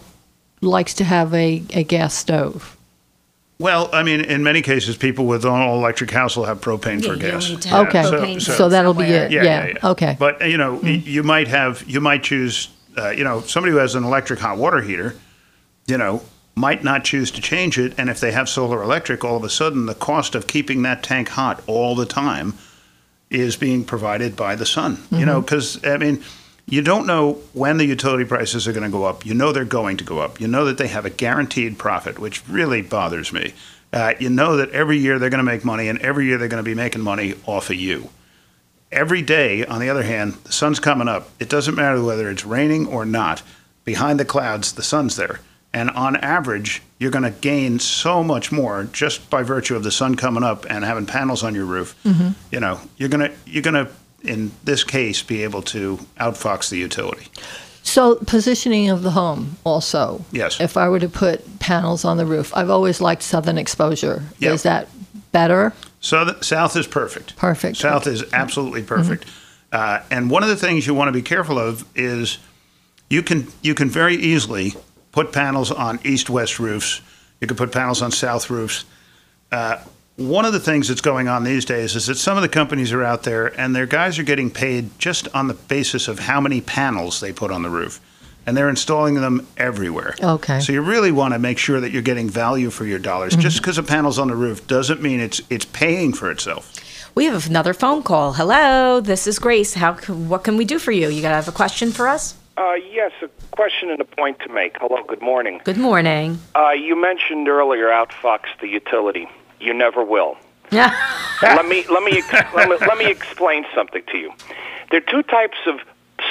[0.60, 2.76] likes to have a, a gas stove?
[3.62, 7.08] Well, I mean, in many cases, people with an all-electric house will have propane Yeah,
[7.08, 7.44] for you gas.
[7.44, 8.02] don't need to have Okay.
[8.02, 9.30] propane So that'll be it.
[9.30, 10.16] Yeah, okay.
[10.18, 13.78] But you know, y- you might have, you might choose, uh, you know, somebody who
[13.78, 15.14] has an electric hot water heater,
[15.86, 16.22] you know,
[16.56, 19.48] might not choose to change it, and if they have solar electric, all of a
[19.48, 22.54] sudden, the cost of keeping that tank hot all the time
[23.30, 24.98] is being provided by the sun.
[25.12, 25.44] You know, Mhm.
[25.46, 26.22] because I mean.
[26.66, 29.26] You don't know when the utility prices are going to go up.
[29.26, 30.40] You know they're going to go up.
[30.40, 33.52] You know that they have a guaranteed profit, which really bothers me.
[33.92, 36.48] Uh, you know that every year they're going to make money, and every year they're
[36.48, 38.08] going to be making money off of you.
[38.90, 41.28] Every day, on the other hand, the sun's coming up.
[41.40, 43.42] It doesn't matter whether it's raining or not.
[43.84, 45.40] Behind the clouds, the sun's there.
[45.74, 49.90] And on average, you're going to gain so much more just by virtue of the
[49.90, 51.94] sun coming up and having panels on your roof.
[52.04, 52.34] Mhm.
[52.50, 53.90] You know, you're going to you're going to
[54.24, 57.26] in this case be able to outfox the utility.
[57.82, 60.24] So positioning of the home also.
[60.30, 60.60] Yes.
[60.60, 64.22] If I were to put panels on the roof, I've always liked southern exposure.
[64.38, 64.52] Yeah.
[64.52, 64.88] Is that
[65.32, 65.72] better?
[66.00, 67.36] South, south is perfect.
[67.36, 67.76] Perfect.
[67.76, 69.24] South is absolutely perfect.
[69.72, 72.38] Uh, and one of the things you want to be careful of is
[73.08, 74.74] you can you can very easily
[75.12, 77.00] put panels on east-west roofs.
[77.40, 78.84] You can put panels on south roofs.
[79.50, 79.78] Uh,
[80.16, 82.92] one of the things that's going on these days is that some of the companies
[82.92, 86.40] are out there and their guys are getting paid just on the basis of how
[86.40, 88.00] many panels they put on the roof.
[88.44, 90.16] And they're installing them everywhere.
[90.20, 90.58] Okay.
[90.60, 93.36] So you really want to make sure that you're getting value for your dollars.
[93.36, 96.74] Just because a panel's on the roof doesn't mean it's it's paying for itself.
[97.14, 100.78] we have another phone call hello this is grace how can, what can we do
[100.78, 104.04] for you you gotta have a question for us Uh, yes, a question and a
[104.04, 104.76] point to make.
[104.78, 105.60] Hello, good morning.
[105.64, 109.28] good morning Uh, you mentioned earlier outfox the utility.
[109.62, 110.36] You never will.
[111.42, 112.22] let me let me
[112.54, 114.32] let me let me explain something to you.
[114.90, 115.80] There are two types of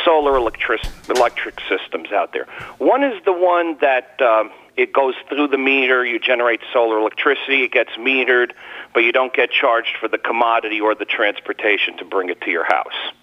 [0.06, 2.46] solar electric electric systems out there.
[2.78, 6.06] One is the one that um, it goes through the meter.
[6.06, 7.64] You generate solar electricity.
[7.64, 8.52] It gets metered,
[8.94, 12.52] but you don't get charged for the commodity or the transportation to bring it to
[12.52, 13.14] your house.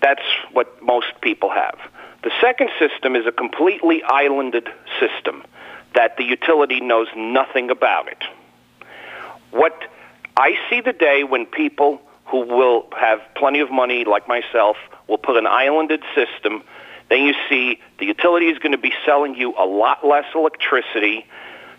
[0.00, 0.22] That's
[0.52, 1.78] what most people have.
[2.22, 4.68] The second system is a completely islanded
[4.98, 5.42] system
[5.94, 8.22] that the utility knows nothing about it.
[9.50, 9.72] What
[10.36, 14.76] I see the day when people who will have plenty of money, like myself,
[15.08, 16.62] will put an islanded system.
[17.08, 21.26] Then you see the utility is going to be selling you a lot less electricity.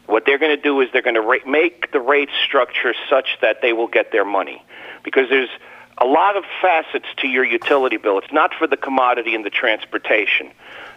[0.07, 3.37] What they're going to do is they're going to ra- make the rate structure such
[3.41, 4.63] that they will get their money.
[5.03, 5.49] Because there's
[5.97, 8.17] a lot of facets to your utility bill.
[8.17, 10.51] It's not for the commodity and the transportation.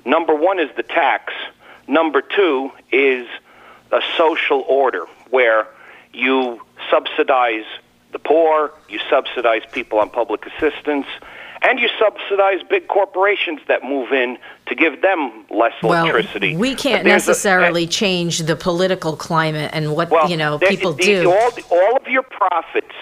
[0.04, 1.32] Number one is the tax.
[1.86, 3.28] Number two is
[3.92, 5.68] a social order where
[6.14, 6.60] you
[6.90, 7.64] subsidize
[8.12, 11.06] the poor, you subsidize people on public assistance,
[11.62, 16.56] and you subsidize big corporations that move in to give them less electricity.
[16.56, 20.68] We can't there's a- necessarily change the political climate and what well, you know there-
[20.68, 21.30] people the- do.
[21.32, 22.94] All, all of your profits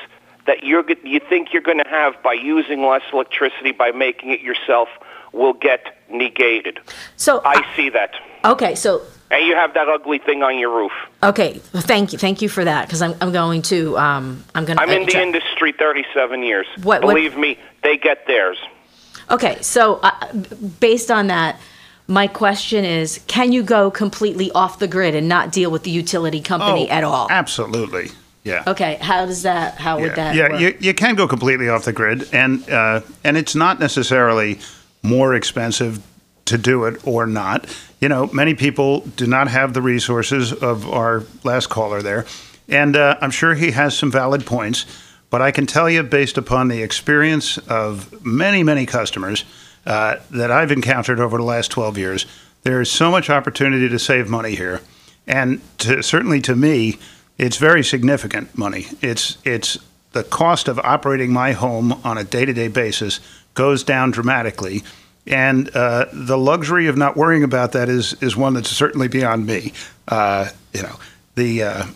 [0.46, 4.40] that you're you think you're going to have by using less electricity by making it
[4.40, 4.88] yourself
[5.32, 6.78] will get negated.
[7.16, 9.02] So I see that, Okay, so
[9.32, 10.92] and you have that ugly thing on your roof.
[11.22, 14.76] okay, thank you, thank you for that because I'm, I'm going to um, I'm going
[14.76, 14.82] to.
[14.82, 16.66] I'm in the industry 37 years.
[16.82, 18.58] What- what- Believe me, they get theirs.
[19.30, 20.32] Okay, so uh,
[20.80, 21.58] based on that,
[22.06, 25.90] my question is: Can you go completely off the grid and not deal with the
[25.90, 27.28] utility company Oh, at all?
[27.30, 28.10] Absolutely.
[28.44, 28.64] Yeah.
[28.66, 29.76] Okay, how does that?
[29.76, 30.34] How would that?
[30.34, 30.60] yeah, work?
[30.60, 34.58] you, you can go completely off the grid, and uh, and it's not necessarily
[35.02, 36.00] more expensive
[36.52, 37.66] to do it or not.
[38.00, 42.24] You know, many people do not have the resources of our last caller there,
[42.68, 44.86] and uh, I'm sure he has some valid points.
[45.30, 49.44] But I can tell you, based upon the experience of many, many customers
[49.86, 52.26] uh, that I've encountered over the last 12 years,
[52.64, 54.82] there is so much opportunity to save money here,
[55.26, 56.98] and to, certainly to me,
[57.38, 58.86] it's very significant money.
[59.00, 59.78] It's it's
[60.12, 63.20] the cost of operating my home on a day-to-day basis
[63.54, 64.82] goes down dramatically,
[65.26, 69.46] and uh, the luxury of not worrying about that is is one that's certainly beyond
[69.46, 69.72] me.
[70.08, 70.96] Uh, you know,
[71.34, 71.86] the uh,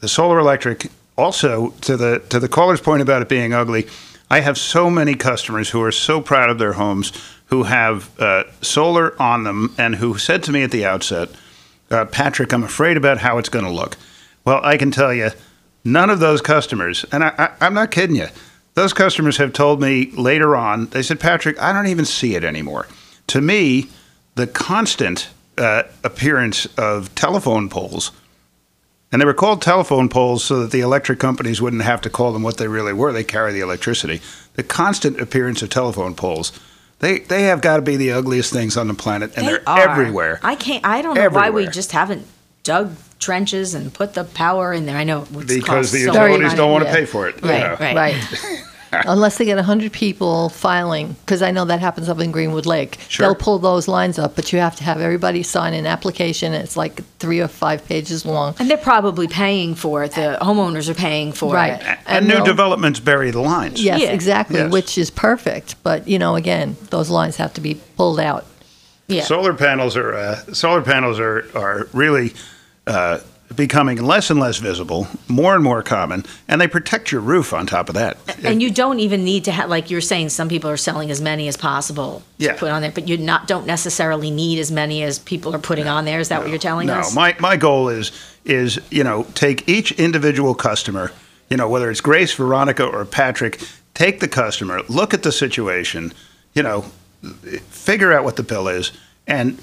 [0.00, 0.86] the solar electric.
[1.16, 3.86] Also, to the to the caller's point about it being ugly,
[4.30, 7.10] I have so many customers who are so proud of their homes,
[7.46, 11.30] who have uh, solar on them, and who said to me at the outset,
[11.90, 13.96] uh, "Patrick, I'm afraid about how it's going to look."
[14.44, 15.30] Well, I can tell you,
[15.84, 18.28] none of those customers, and I, I, I'm not kidding you,
[18.76, 22.44] those customers have told me later on, they said, Patrick, I don't even see it
[22.44, 22.86] anymore.
[23.28, 23.88] To me,
[24.34, 28.12] the constant uh, appearance of telephone poles,
[29.10, 32.34] and they were called telephone poles so that the electric companies wouldn't have to call
[32.34, 33.14] them what they really were.
[33.14, 34.20] They carry the electricity.
[34.54, 36.52] The constant appearance of telephone poles,
[36.98, 39.88] they, they have got to be the ugliest things on the planet, and They are,
[39.88, 40.38] everywhere.
[40.42, 40.84] I can't.
[40.84, 42.26] I don't know why we just haven't
[42.62, 44.96] dug trenches and put the power in there.
[44.96, 47.40] I know it's Because the so utilities much don't want to pay for it.
[47.42, 47.76] Right, know.
[47.80, 48.62] right, Right.
[48.92, 52.98] Unless they get 100 people filing, because I know that happens up in Greenwood Lake.
[53.08, 53.26] Sure.
[53.26, 56.54] They'll pull those lines up, but you have to have everybody sign an application.
[56.54, 58.54] It's like three or five pages long.
[58.58, 60.12] And they're probably paying for it.
[60.12, 61.72] The homeowners are paying for Right.
[61.74, 61.82] it.
[61.82, 63.82] And, And new developments bury the lines.
[63.82, 64.10] Yes, Yeah.
[64.12, 64.70] exactly, Yes.
[64.72, 65.74] which is perfect.
[65.82, 68.46] But, you know, again, those lines have to be pulled out.
[69.08, 69.24] Yeah.
[69.24, 72.34] Solar panels are uh, solar panels are are really
[72.86, 73.20] uh,
[73.54, 77.66] becoming less and less visible, more and more common, and they protect your roof on
[77.66, 78.16] top of that.
[78.44, 81.20] and you don't even need to have, like you're saying, some people are selling as
[81.20, 82.52] many as possible Yeah.
[82.52, 85.60] to put on there, but you not don't necessarily need as many as people are
[85.60, 86.18] putting on there.
[86.18, 87.14] Is that what you're telling no, us?
[87.14, 88.10] my my goal is
[88.44, 91.12] is you know take each individual customer,
[91.48, 93.60] you know whether it's Grace, Veronika, or Patrick,
[93.94, 96.12] take the customer, look at the situation,
[96.52, 96.84] you know,
[97.70, 98.92] figure out what the bill is,
[99.26, 99.60] and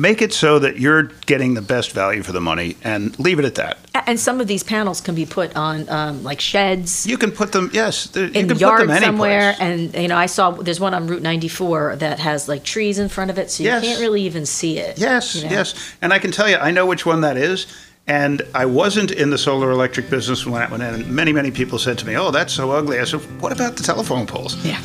[0.00, 3.44] make it so that you're getting the best value for the money, and leave it
[3.44, 3.78] at that.
[4.06, 7.06] And some of these panels can be put on um, like sheds.
[7.06, 10.08] You can put them, yes, there- you in can yard put them somewhere, and you
[10.08, 13.38] know, I saw there's one on Route 94 that has like trees in front of
[13.38, 13.82] it, so you Yes.
[13.84, 14.98] can't really even see it.
[14.98, 15.50] Yes, you know?
[15.50, 15.74] yes.
[16.00, 17.66] And I can tell you, I know which one that is.
[18.08, 20.94] And I wasn't in the solar electric business when that went in.
[20.94, 22.98] And many, many people said to me, oh, that's so ugly.
[22.98, 24.56] I said, what about the telephone poles?
[24.64, 24.78] Yeah.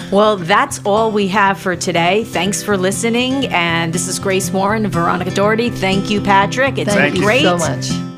[0.12, 2.24] Well, that's all we have for today.
[2.24, 3.46] Thanks for listening.
[3.48, 5.68] And this is Grace Warren and Veronika Doherty.
[5.68, 6.78] Thank you, Patrick.
[6.78, 7.42] It's Thank been great.
[7.42, 8.15] Thank you so much.